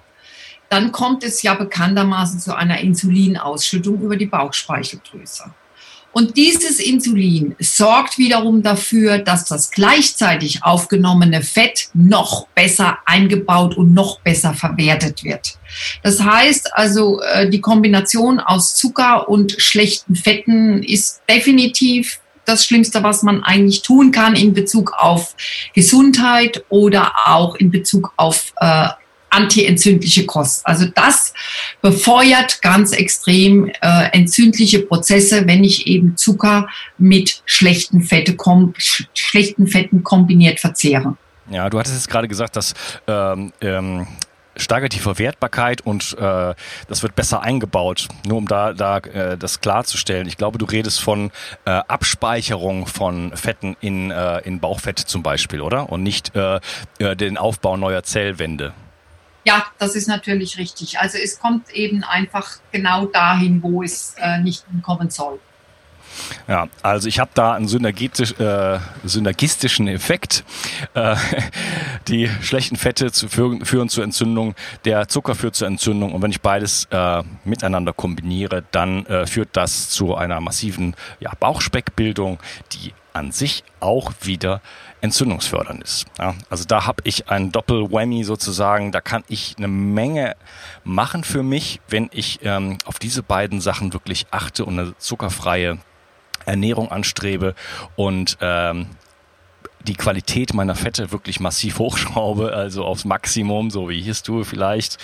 dann 0.70 0.92
kommt 0.92 1.24
es 1.24 1.44
ja 1.44 1.54
bekanntermaßen 1.54 2.40
zu 2.40 2.56
einer 2.56 2.80
Insulinausschüttung 2.80 4.02
über 4.02 4.16
die 4.16 4.26
Bauchspeicheldrüse. 4.26 5.54
Und 6.18 6.38
dieses 6.38 6.80
Insulin 6.80 7.58
sorgt 7.60 8.18
wiederum 8.18 8.64
dafür, 8.64 9.18
dass 9.18 9.44
das 9.44 9.70
gleichzeitig 9.70 10.64
aufgenommene 10.64 11.42
Fett 11.42 11.90
noch 11.94 12.48
besser 12.56 13.00
eingebaut 13.06 13.76
und 13.76 13.94
noch 13.94 14.22
besser 14.22 14.54
verwertet 14.54 15.26
wird. 15.26 15.58
Das 16.04 16.22
heißt 16.22 16.74
also, 16.74 17.20
äh, 17.20 17.50
die 17.50 17.60
Kombination 17.60 18.40
aus 18.40 18.76
Zucker 18.78 19.28
und 19.28 19.58
schlechten 19.58 20.16
Fetten 20.16 20.84
ist 20.84 21.22
definitiv 21.30 22.22
das 22.46 22.66
Schlimmste, 22.66 23.04
was 23.04 23.22
man 23.22 23.44
eigentlich 23.44 23.82
tun 23.82 24.14
kann 24.14 24.38
in 24.38 24.54
Bezug 24.54 24.94
auf 24.98 25.36
Gesundheit 25.74 26.64
oder 26.70 27.12
auch 27.26 27.56
in 27.56 27.72
Bezug 27.72 28.14
auf 28.16 28.54
äh, 28.62 28.88
antientzündliche 29.36 30.26
Kost. 30.26 30.66
Also 30.66 30.86
das 30.94 31.34
befeuert 31.82 32.62
ganz 32.62 32.94
extrem 32.94 33.68
äh, 33.82 34.10
entzündliche 34.12 34.80
Prozesse, 34.80 35.46
wenn 35.48 35.64
ich 35.64 35.88
eben 35.88 36.16
Zucker 36.18 36.68
mit 36.98 37.42
schlechten, 37.46 38.02
Fette 38.02 38.36
kom 38.36 38.74
schlechten 39.14 39.68
Fetten 39.68 40.04
kombiniert 40.04 40.60
verzehre. 40.60 41.18
Ja, 41.50 41.70
du 41.70 41.78
hattest 41.78 41.96
jetzt 41.96 42.10
gerade 42.10 42.28
gesagt, 42.28 42.56
dass 42.56 42.74
ähm, 43.08 43.52
ähm 43.62 44.08
steigert 44.58 44.94
die 44.94 45.00
Verwertbarkeit 45.00 45.82
und 45.82 46.18
äh, 46.18 46.56
das 46.88 47.04
wird 47.04 47.16
besser 47.16 47.42
eingebaut. 47.42 48.08
Nur 48.26 48.38
um 48.38 48.48
da, 48.48 48.74
da 48.74 49.00
äh, 49.00 49.38
das 49.38 49.62
klarzustellen. 49.62 50.28
Ich 50.28 50.38
glaube, 50.38 50.58
du 50.58 50.66
redest 50.66 51.02
von 51.02 51.32
äh, 51.66 51.72
Abspeicherung 51.72 52.88
von 52.88 53.36
Fetten 53.36 53.76
in, 53.82 54.12
äh, 54.12 54.40
in 54.40 54.60
Bauchfett 54.60 55.00
zum 55.00 55.24
Beispiel, 55.24 55.62
oder? 55.62 55.90
Und 55.90 56.04
nicht 56.04 56.36
äh, 56.36 56.60
äh 57.00 57.16
den 57.16 57.38
Aufbau 57.38 57.78
neuer 57.78 58.04
Zellwände. 58.04 58.74
Ja, 59.46 59.68
das 59.78 59.96
ist 59.96 60.08
natürlich 60.08 60.58
richtig. 60.58 61.00
Also 61.00 61.18
es 61.18 61.40
kommt 61.40 61.70
eben 61.70 62.04
einfach 62.04 62.58
genau 62.72 63.06
dahin, 63.06 63.62
wo 63.62 63.84
es 63.84 64.16
äh, 64.18 64.40
nicht 64.40 64.66
kommen 64.82 65.12
soll. 65.12 65.40
Ja, 66.48 66.68
also 66.82 67.08
ich 67.08 67.20
habe 67.20 67.32
da 67.34 67.54
einen 67.54 67.68
synergetisch, 67.68 68.40
äh, 68.40 68.80
synergistischen 69.04 69.88
Effekt. 69.88 70.44
Äh, 70.94 71.16
die 72.08 72.30
schlechten 72.42 72.76
Fette 72.76 73.12
zu, 73.12 73.28
führen, 73.28 73.66
führen 73.66 73.90
zur 73.90 74.04
Entzündung, 74.04 74.56
der 74.84 75.08
Zucker 75.08 75.36
führt 75.36 75.56
zur 75.56 75.68
Entzündung 75.68 76.14
und 76.14 76.22
wenn 76.22 76.32
ich 76.32 76.42
beides 76.42 76.88
äh, 76.92 77.24
miteinander 77.44 77.94
kombiniere, 77.94 78.64
dann 78.72 79.06
äh, 79.06 79.28
führt 79.28 79.50
das 79.54 79.90
zu 79.90 80.16
einer 80.16 80.40
massiven 80.42 80.96
ja, 81.20 81.32
Bauchspeckbildung, 81.40 82.40
die 82.72 82.94
an 83.14 83.32
sich 83.32 83.64
auch 83.80 84.12
wieder 84.22 84.62
entzündungsfördernd 85.02 85.84
ist. 85.84 86.06
Ja, 86.18 86.36
also 86.50 86.66
da 86.66 86.86
habe 86.86 87.02
ich 87.04 87.30
ein 87.30 87.52
Doppel-Whammy 87.52 88.24
sozusagen. 88.24 88.92
Da 88.92 89.02
kann 89.02 89.24
ich 89.28 89.56
eine 89.58 89.68
Menge 89.68 90.36
machen 90.84 91.24
für 91.24 91.44
mich, 91.44 91.80
wenn 91.88 92.10
ich 92.12 92.40
ähm, 92.44 92.78
auf 92.86 93.00
diese 93.00 93.24
beiden 93.24 93.62
Sachen 93.62 93.94
wirklich 93.94 94.28
achte 94.32 94.66
und 94.66 94.80
eine 94.80 94.98
zuckerfreie 94.98 95.78
Ernährung 96.46 96.92
anstrebe 96.92 97.56
und 97.96 98.38
ähm, 98.42 98.88
die 99.82 99.96
Qualität 99.96 100.54
meiner 100.54 100.76
Fette 100.76 101.12
wirklich 101.12 101.40
massiv 101.40 101.80
hochschraube, 101.80 102.54
also 102.54 102.86
aufs 102.86 103.06
Maximum, 103.06 103.70
so 103.70 103.90
wie 103.90 104.02
hierst 104.02 104.28
du 104.28 104.44
vielleicht. 104.44 104.98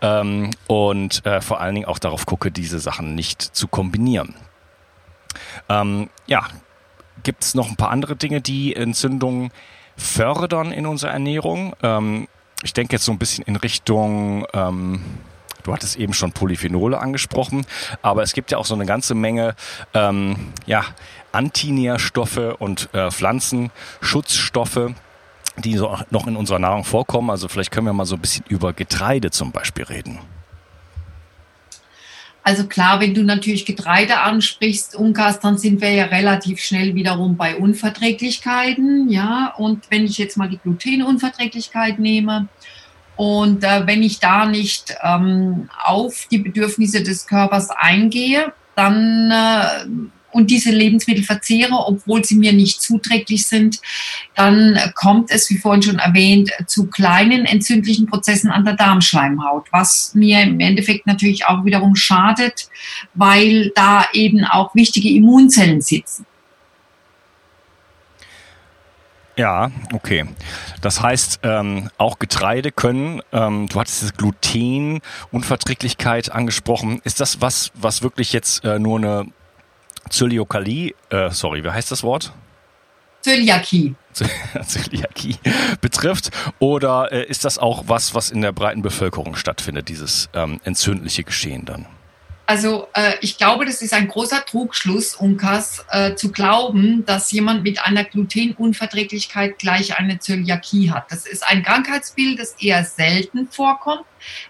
Ähm, 0.00 0.50
und 0.66 1.24
äh, 1.26 1.40
vor 1.40 1.60
allen 1.60 1.74
Dingen 1.74 1.86
auch 1.86 1.98
darauf 1.98 2.26
gucke, 2.26 2.50
diese 2.50 2.78
Sachen 2.78 3.14
nicht 3.14 3.42
zu 3.42 3.68
kombinieren. 3.68 4.34
Ähm, 5.68 6.10
ja, 6.26 6.46
gibt 7.22 7.44
es 7.44 7.54
noch 7.54 7.68
ein 7.68 7.76
paar 7.76 7.90
andere 7.90 8.16
Dinge, 8.16 8.40
die 8.40 8.74
Entzündungen 8.74 9.50
fördern 9.96 10.72
in 10.72 10.86
unserer 10.86 11.12
Ernährung. 11.12 11.74
Ähm, 11.82 12.28
ich 12.62 12.72
denke 12.72 12.94
jetzt 12.94 13.04
so 13.04 13.12
ein 13.12 13.18
bisschen 13.18 13.44
in 13.44 13.56
Richtung, 13.56 14.46
ähm, 14.52 15.02
du 15.62 15.72
hattest 15.72 15.96
eben 15.96 16.14
schon 16.14 16.32
Polyphenole 16.32 16.98
angesprochen, 16.98 17.66
aber 18.02 18.22
es 18.22 18.32
gibt 18.32 18.50
ja 18.50 18.58
auch 18.58 18.64
so 18.64 18.74
eine 18.74 18.86
ganze 18.86 19.14
Menge 19.14 19.54
ähm, 19.94 20.52
ja, 20.66 20.84
Antinährstoffe 21.32 22.56
und 22.58 22.88
äh, 22.94 23.10
Pflanzenschutzstoffe, 23.10 24.92
die 25.58 25.76
so 25.76 25.96
noch 26.10 26.26
in 26.26 26.36
unserer 26.36 26.58
Nahrung 26.58 26.84
vorkommen. 26.84 27.30
Also 27.30 27.48
vielleicht 27.48 27.70
können 27.70 27.86
wir 27.86 27.92
mal 27.92 28.06
so 28.06 28.16
ein 28.16 28.20
bisschen 28.20 28.44
über 28.48 28.72
Getreide 28.72 29.30
zum 29.30 29.52
Beispiel 29.52 29.84
reden. 29.84 30.18
Also 32.46 32.68
klar, 32.68 33.00
wenn 33.00 33.12
du 33.12 33.24
natürlich 33.24 33.66
Getreide 33.66 34.20
ansprichst, 34.20 34.94
Unkas, 34.94 35.40
dann 35.40 35.58
sind 35.58 35.80
wir 35.80 35.90
ja 35.90 36.04
relativ 36.04 36.60
schnell 36.60 36.94
wiederum 36.94 37.36
bei 37.36 37.56
Unverträglichkeiten, 37.56 39.08
ja. 39.08 39.52
Und 39.56 39.90
wenn 39.90 40.04
ich 40.04 40.16
jetzt 40.16 40.36
mal 40.36 40.48
die 40.48 40.58
Glutenunverträglichkeit 40.58 41.98
nehme 41.98 42.46
und 43.16 43.64
äh, 43.64 43.84
wenn 43.88 44.04
ich 44.04 44.20
da 44.20 44.46
nicht 44.46 44.94
ähm, 45.02 45.68
auf 45.84 46.28
die 46.30 46.38
Bedürfnisse 46.38 47.02
des 47.02 47.26
Körpers 47.26 47.70
eingehe, 47.70 48.52
dann 48.76 49.28
äh, 49.32 49.88
und 50.36 50.50
diese 50.50 50.70
Lebensmittel 50.70 51.24
verzehre, 51.24 51.72
obwohl 51.86 52.22
sie 52.22 52.36
mir 52.36 52.52
nicht 52.52 52.82
zuträglich 52.82 53.46
sind, 53.46 53.80
dann 54.34 54.78
kommt 54.94 55.30
es, 55.30 55.48
wie 55.48 55.56
vorhin 55.56 55.82
schon 55.82 55.98
erwähnt, 55.98 56.50
zu 56.66 56.88
kleinen 56.88 57.46
entzündlichen 57.46 58.06
Prozessen 58.06 58.50
an 58.50 58.66
der 58.66 58.74
Darmschleimhaut, 58.74 59.66
was 59.72 60.14
mir 60.14 60.42
im 60.42 60.60
Endeffekt 60.60 61.06
natürlich 61.06 61.46
auch 61.46 61.64
wiederum 61.64 61.96
schadet, 61.96 62.68
weil 63.14 63.72
da 63.74 64.04
eben 64.12 64.44
auch 64.44 64.74
wichtige 64.74 65.08
Immunzellen 65.08 65.80
sitzen. 65.80 66.26
Ja, 69.36 69.70
okay. 69.92 70.24
Das 70.80 71.02
heißt, 71.02 71.40
ähm, 71.42 71.90
auch 71.98 72.18
Getreide 72.18 72.72
können, 72.72 73.20
ähm, 73.32 73.68
du 73.68 73.80
hattest 73.80 74.02
das 74.02 74.14
Gluten, 74.14 75.00
Unverträglichkeit 75.30 76.32
angesprochen. 76.32 77.00
Ist 77.04 77.20
das 77.20 77.42
was, 77.42 77.70
was 77.74 78.02
wirklich 78.02 78.32
jetzt 78.32 78.64
äh, 78.64 78.78
nur 78.78 78.98
eine 78.98 79.26
Zöliakalie, 80.10 80.94
äh, 81.10 81.30
sorry, 81.30 81.64
wie 81.64 81.70
heißt 81.70 81.90
das 81.90 82.02
Wort? 82.02 82.32
Zöliakie. 83.20 83.94
Zöliakie 84.66 85.36
betrifft? 85.80 86.30
Oder 86.60 87.10
äh, 87.10 87.24
ist 87.24 87.44
das 87.44 87.58
auch 87.58 87.84
was, 87.88 88.14
was 88.14 88.30
in 88.30 88.40
der 88.40 88.52
breiten 88.52 88.82
Bevölkerung 88.82 89.34
stattfindet, 89.34 89.88
dieses 89.88 90.28
ähm, 90.32 90.60
entzündliche 90.64 91.24
Geschehen 91.24 91.64
dann? 91.64 91.86
Also 92.48 92.86
äh, 92.94 93.14
ich 93.20 93.38
glaube, 93.38 93.64
das 93.64 93.82
ist 93.82 93.92
ein 93.92 94.06
großer 94.06 94.44
Trugschluss, 94.44 95.16
Unkas, 95.16 95.84
äh, 95.90 96.14
zu 96.14 96.30
glauben, 96.30 97.04
dass 97.04 97.32
jemand 97.32 97.64
mit 97.64 97.84
einer 97.84 98.04
Glutenunverträglichkeit 98.04 99.58
gleich 99.58 99.98
eine 99.98 100.20
Zöliakie 100.20 100.92
hat. 100.92 101.10
Das 101.10 101.26
ist 101.26 101.44
ein 101.44 101.64
Krankheitsbild, 101.64 102.38
das 102.38 102.52
eher 102.60 102.84
selten 102.84 103.48
vorkommt, 103.48 104.04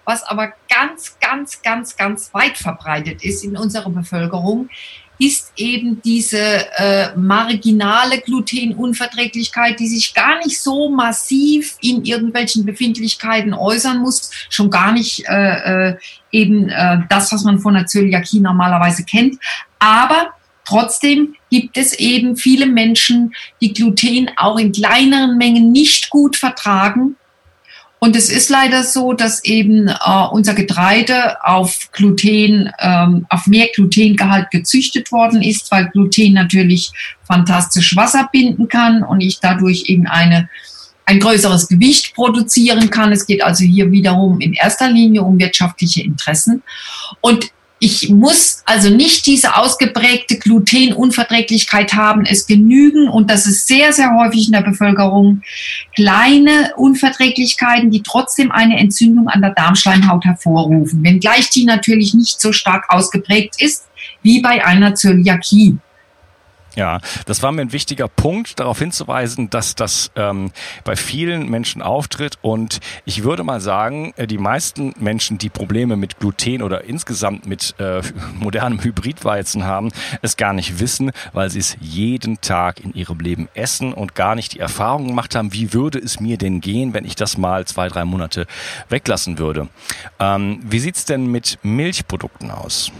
was 0.04 0.22
aber 0.22 0.52
ganz, 0.68 1.16
ganz, 1.20 1.62
ganz, 1.62 1.96
ganz 1.96 2.34
weit 2.34 2.58
verbreitet 2.58 3.24
ist 3.24 3.42
in 3.42 3.56
unserer 3.56 3.88
Bevölkerung 3.88 4.68
ist 5.18 5.52
eben 5.56 6.00
diese 6.02 6.38
äh, 6.76 7.16
marginale 7.16 8.18
Glutenunverträglichkeit, 8.20 9.80
die 9.80 9.88
sich 9.88 10.12
gar 10.14 10.38
nicht 10.38 10.60
so 10.60 10.90
massiv 10.90 11.76
in 11.80 12.04
irgendwelchen 12.04 12.66
Befindlichkeiten 12.66 13.54
äußern 13.54 13.98
muss, 13.98 14.30
schon 14.50 14.70
gar 14.70 14.92
nicht 14.92 15.24
äh, 15.28 15.90
äh, 15.90 15.96
eben 16.32 16.68
äh, 16.68 16.98
das, 17.08 17.32
was 17.32 17.44
man 17.44 17.58
von 17.58 17.74
der 17.74 17.86
Zöliakie 17.86 18.40
normalerweise 18.40 19.04
kennt. 19.04 19.38
Aber 19.78 20.30
trotzdem 20.66 21.34
gibt 21.50 21.78
es 21.78 21.94
eben 21.94 22.36
viele 22.36 22.66
Menschen, 22.66 23.34
die 23.60 23.72
Gluten 23.72 24.30
auch 24.36 24.58
in 24.58 24.72
kleineren 24.72 25.38
Mengen 25.38 25.72
nicht 25.72 26.10
gut 26.10 26.36
vertragen 26.36 27.16
und 28.06 28.14
es 28.14 28.30
ist 28.30 28.50
leider 28.50 28.84
so, 28.84 29.14
dass 29.14 29.42
eben 29.42 29.88
äh, 29.88 29.94
unser 30.30 30.54
Getreide 30.54 31.44
auf 31.44 31.88
Gluten, 31.90 32.70
ähm, 32.78 33.26
auf 33.30 33.48
mehr 33.48 33.66
Glutengehalt 33.74 34.52
gezüchtet 34.52 35.10
worden 35.10 35.42
ist, 35.42 35.72
weil 35.72 35.88
Gluten 35.88 36.34
natürlich 36.34 36.92
fantastisch 37.24 37.96
Wasser 37.96 38.28
binden 38.30 38.68
kann 38.68 39.02
und 39.02 39.20
ich 39.20 39.40
dadurch 39.40 39.86
eben 39.88 40.06
eine 40.06 40.48
ein 41.04 41.18
größeres 41.18 41.66
Gewicht 41.66 42.14
produzieren 42.14 42.90
kann. 42.90 43.10
Es 43.10 43.26
geht 43.26 43.42
also 43.42 43.64
hier 43.64 43.90
wiederum 43.90 44.40
in 44.40 44.52
erster 44.54 44.88
Linie 44.88 45.22
um 45.22 45.38
wirtschaftliche 45.40 46.02
Interessen. 46.02 46.62
Und 47.20 47.50
ich 47.78 48.08
muss 48.08 48.62
also 48.64 48.88
nicht 48.88 49.26
diese 49.26 49.56
ausgeprägte 49.56 50.38
Glutenunverträglichkeit 50.38 51.92
haben. 51.92 52.24
Es 52.24 52.46
genügen, 52.46 53.08
und 53.08 53.30
das 53.30 53.46
ist 53.46 53.66
sehr, 53.66 53.92
sehr 53.92 54.16
häufig 54.16 54.46
in 54.46 54.52
der 54.52 54.62
Bevölkerung, 54.62 55.42
kleine 55.94 56.72
Unverträglichkeiten, 56.76 57.90
die 57.90 58.02
trotzdem 58.02 58.50
eine 58.50 58.78
Entzündung 58.78 59.28
an 59.28 59.42
der 59.42 59.50
Darmschleimhaut 59.50 60.24
hervorrufen, 60.24 61.04
wenngleich 61.04 61.50
die 61.50 61.66
natürlich 61.66 62.14
nicht 62.14 62.40
so 62.40 62.52
stark 62.52 62.86
ausgeprägt 62.88 63.60
ist 63.60 63.84
wie 64.22 64.40
bei 64.40 64.64
einer 64.64 64.94
Zöliakie. 64.94 65.76
Ja, 66.76 67.00
das 67.24 67.42
war 67.42 67.52
mir 67.52 67.62
ein 67.62 67.72
wichtiger 67.72 68.06
Punkt, 68.06 68.60
darauf 68.60 68.78
hinzuweisen, 68.78 69.48
dass 69.48 69.74
das 69.74 70.10
ähm, 70.14 70.52
bei 70.84 70.94
vielen 70.94 71.48
Menschen 71.48 71.80
auftritt. 71.80 72.36
Und 72.42 72.80
ich 73.06 73.24
würde 73.24 73.44
mal 73.44 73.62
sagen, 73.62 74.12
äh, 74.16 74.26
die 74.26 74.36
meisten 74.36 74.92
Menschen, 74.98 75.38
die 75.38 75.48
Probleme 75.48 75.96
mit 75.96 76.18
Gluten 76.18 76.60
oder 76.60 76.84
insgesamt 76.84 77.46
mit 77.46 77.74
äh, 77.78 78.02
modernem 78.38 78.84
Hybridweizen 78.84 79.64
haben, 79.64 79.90
es 80.20 80.36
gar 80.36 80.52
nicht 80.52 80.78
wissen, 80.78 81.12
weil 81.32 81.48
sie 81.48 81.60
es 81.60 81.78
jeden 81.80 82.42
Tag 82.42 82.80
in 82.80 82.92
ihrem 82.92 83.20
Leben 83.20 83.48
essen 83.54 83.94
und 83.94 84.14
gar 84.14 84.34
nicht 84.34 84.52
die 84.52 84.60
Erfahrung 84.60 85.06
gemacht 85.06 85.34
haben, 85.34 85.54
wie 85.54 85.72
würde 85.72 85.98
es 85.98 86.20
mir 86.20 86.36
denn 86.36 86.60
gehen, 86.60 86.92
wenn 86.92 87.06
ich 87.06 87.16
das 87.16 87.38
mal 87.38 87.64
zwei, 87.64 87.88
drei 87.88 88.04
Monate 88.04 88.46
weglassen 88.90 89.38
würde. 89.38 89.68
Ähm, 90.20 90.60
wie 90.62 90.78
sieht's 90.78 91.06
denn 91.06 91.26
mit 91.26 91.58
Milchprodukten 91.62 92.50
aus? 92.50 92.92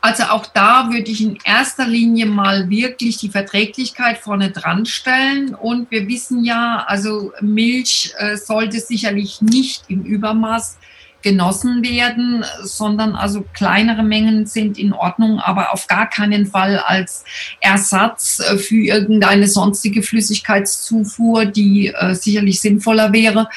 Also 0.00 0.24
auch 0.24 0.46
da 0.46 0.88
würde 0.90 1.10
ich 1.10 1.22
in 1.22 1.38
erster 1.44 1.86
Linie 1.86 2.26
mal 2.26 2.70
wirklich 2.70 3.18
die 3.18 3.28
Verträglichkeit 3.28 4.18
vorne 4.18 4.50
dran 4.50 4.86
stellen. 4.86 5.54
Und 5.54 5.90
wir 5.90 6.08
wissen 6.08 6.42
ja, 6.42 6.84
also 6.86 7.32
Milch 7.40 8.14
äh, 8.18 8.36
sollte 8.36 8.80
sicherlich 8.80 9.42
nicht 9.42 9.84
im 9.88 10.02
Übermaß 10.02 10.78
genossen 11.22 11.84
werden, 11.84 12.44
sondern 12.62 13.14
also 13.14 13.44
kleinere 13.52 14.02
Mengen 14.02 14.46
sind 14.46 14.78
in 14.78 14.92
Ordnung, 14.92 15.38
aber 15.38 15.72
auf 15.72 15.86
gar 15.86 16.08
keinen 16.08 16.46
Fall 16.46 16.78
als 16.78 17.24
Ersatz 17.60 18.40
äh, 18.40 18.56
für 18.56 18.82
irgendeine 18.82 19.48
sonstige 19.48 20.02
Flüssigkeitszufuhr, 20.02 21.44
die 21.44 21.88
äh, 21.88 22.14
sicherlich 22.14 22.60
sinnvoller 22.60 23.12
wäre. 23.12 23.48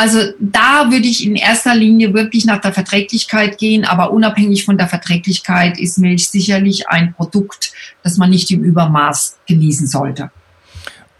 Also 0.00 0.20
da 0.38 0.92
würde 0.92 1.08
ich 1.08 1.26
in 1.26 1.34
erster 1.34 1.74
Linie 1.74 2.14
wirklich 2.14 2.44
nach 2.44 2.60
der 2.60 2.72
Verträglichkeit 2.72 3.58
gehen, 3.58 3.84
aber 3.84 4.12
unabhängig 4.12 4.64
von 4.64 4.78
der 4.78 4.86
Verträglichkeit 4.86 5.76
ist 5.76 5.98
Milch 5.98 6.28
sicherlich 6.28 6.88
ein 6.88 7.14
Produkt, 7.14 7.72
das 8.04 8.16
man 8.16 8.30
nicht 8.30 8.48
im 8.52 8.62
Übermaß 8.62 9.38
genießen 9.48 9.88
sollte. 9.88 10.30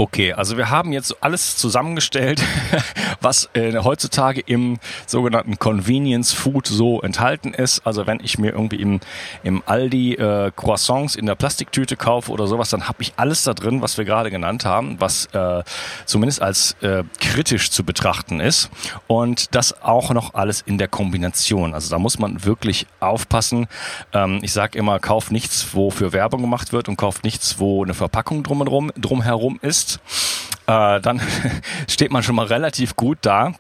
Okay, 0.01 0.33
also 0.33 0.57
wir 0.57 0.71
haben 0.71 0.93
jetzt 0.93 1.25
alles 1.25 1.57
zusammengestellt, 1.57 2.41
was 3.21 3.51
äh, 3.55 3.77
heutzutage 3.79 4.41
im 4.41 4.79
sogenannten 5.09 5.59
Convenience 5.59 6.33
Food 6.33 6.69
so 6.69 7.01
enthalten 7.01 7.53
ist. 7.53 7.85
Also 7.85 8.07
wenn 8.07 8.21
ich 8.23 8.39
mir 8.39 8.53
irgendwie 8.53 8.77
im, 8.77 9.01
im 9.43 9.61
Aldi 9.67 10.15
äh, 10.15 10.53
Croissants 10.55 11.17
in 11.17 11.27
der 11.27 11.35
Plastiktüte 11.35 11.97
kaufe 11.97 12.31
oder 12.31 12.47
sowas, 12.47 12.71
dann 12.71 12.87
habe 12.87 13.03
ich 13.03 13.15
alles 13.17 13.43
da 13.43 13.55
drin, 13.55 13.83
was 13.83 13.99
wir 13.99 14.05
gerade 14.05 14.31
genannt 14.31 14.65
haben, 14.65 15.01
was 15.01 15.27
äh, 15.33 15.65
zumindest 16.05 16.43
als 16.43 16.77
äh, 16.81 17.03
kritisch 17.19 17.73
zu 17.73 17.83
betrachten 17.83 18.39
ist. 18.39 18.71
Und 19.09 19.53
das 19.57 19.83
auch 19.83 20.13
noch 20.13 20.35
alles 20.35 20.61
in 20.61 20.79
der 20.79 20.87
Kombination. 20.87 21.75
Also 21.75 21.91
da 21.91 21.99
muss 21.99 22.21
man 22.21 22.45
wirklich 22.45 22.87
aufpassen. 23.01 23.67
Ähm, 24.13 24.39
ich 24.43 24.53
sage 24.53 24.79
immer, 24.79 25.01
kauf 25.01 25.33
nichts, 25.33 25.71
wo 25.73 25.91
für 25.91 26.13
Werbung 26.13 26.41
gemacht 26.41 26.73
wird 26.73 26.89
und 26.89 26.95
kauf 26.95 27.25
nichts, 27.25 27.59
wo 27.59 27.83
eine 27.83 27.95
Verpackung 27.95 28.45
drumherum, 28.45 28.93
drumherum 28.97 29.59
ist 29.61 29.88
ist, 29.89 30.01
äh, 30.67 31.01
dann 31.01 31.21
steht 31.89 32.11
man 32.11 32.23
schon 32.23 32.37
mal 32.37 32.47
relativ 32.47 32.97
gut 32.97 33.19
da. 33.23 33.55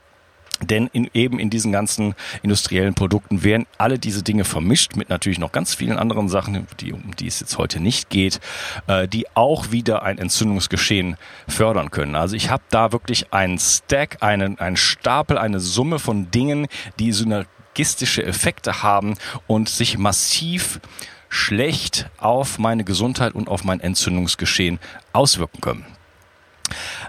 Denn 0.61 0.89
in, 0.93 1.09
eben 1.15 1.39
in 1.39 1.51
diesen 1.51 1.71
ganzen 1.71 2.17
industriellen 2.43 2.95
Produkten 2.95 3.45
werden 3.45 3.67
alle 3.79 4.01
diese 4.01 4.25
Dinge 4.25 4.45
vermischt 4.45 4.97
mit 4.97 5.09
natürlich 5.09 5.39
noch 5.39 5.53
ganz 5.53 5.77
vielen 5.77 6.01
anderen 6.01 6.29
Sachen, 6.29 6.67
die, 6.81 6.93
um 6.93 7.15
die 7.15 7.29
es 7.29 7.39
jetzt 7.39 7.59
heute 7.59 7.79
nicht 7.79 8.11
geht, 8.11 8.41
äh, 8.89 9.07
die 9.07 9.27
auch 9.37 9.71
wieder 9.71 10.03
ein 10.03 10.19
Entzündungsgeschehen 10.19 11.17
fördern 11.47 11.93
können. 11.93 12.17
Also 12.17 12.35
ich 12.35 12.51
habe 12.51 12.65
da 12.71 12.91
wirklich 12.91 13.33
einen 13.33 13.61
Stack, 13.61 14.17
einen, 14.21 14.59
einen 14.59 14.77
Stapel, 14.77 15.39
eine 15.39 15.61
Summe 15.61 16.01
von 16.01 16.33
Dingen, 16.33 16.67
die 16.99 17.13
synergistische 17.13 18.25
Effekte 18.25 18.83
haben 18.83 19.15
und 19.47 19.69
sich 19.69 19.97
massiv 19.97 20.81
schlecht 21.29 22.11
auf 22.17 22.59
meine 22.59 22.83
Gesundheit 22.83 23.37
und 23.37 23.49
auf 23.49 23.63
mein 23.63 23.79
Entzündungsgeschehen 23.79 24.81
auswirken 25.13 25.61
können. 25.61 25.98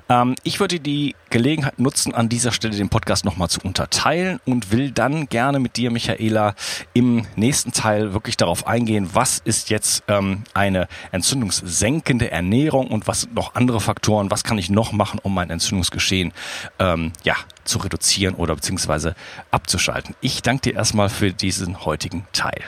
Ähm, 0.09 0.35
ich 0.43 0.59
würde 0.59 0.79
die 0.79 1.15
Gelegenheit 1.29 1.79
nutzen, 1.79 2.13
an 2.13 2.29
dieser 2.29 2.51
Stelle 2.51 2.75
den 2.75 2.89
Podcast 2.89 3.25
nochmal 3.25 3.49
zu 3.49 3.61
unterteilen 3.61 4.39
und 4.45 4.71
will 4.71 4.91
dann 4.91 5.27
gerne 5.27 5.59
mit 5.59 5.77
dir, 5.77 5.91
Michaela, 5.91 6.55
im 6.93 7.25
nächsten 7.35 7.71
Teil 7.71 8.13
wirklich 8.13 8.37
darauf 8.37 8.67
eingehen, 8.67 9.09
was 9.13 9.39
ist 9.39 9.69
jetzt 9.69 10.03
ähm, 10.07 10.43
eine 10.53 10.87
entzündungssenkende 11.11 12.31
Ernährung 12.31 12.87
und 12.87 13.07
was 13.07 13.21
sind 13.21 13.35
noch 13.35 13.55
andere 13.55 13.79
Faktoren, 13.79 14.31
was 14.31 14.43
kann 14.43 14.57
ich 14.57 14.69
noch 14.69 14.91
machen, 14.91 15.19
um 15.21 15.33
mein 15.33 15.49
Entzündungsgeschehen 15.49 16.33
ähm, 16.79 17.13
ja, 17.23 17.35
zu 17.63 17.79
reduzieren 17.79 18.35
oder 18.35 18.55
beziehungsweise 18.55 19.15
abzuschalten. 19.51 20.15
Ich 20.21 20.41
danke 20.41 20.71
dir 20.71 20.75
erstmal 20.75 21.09
für 21.09 21.31
diesen 21.31 21.85
heutigen 21.85 22.25
Teil. 22.33 22.63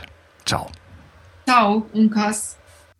Ciao. 0.45 0.69
Ciao, 1.45 1.85
Unkas. 1.93 2.60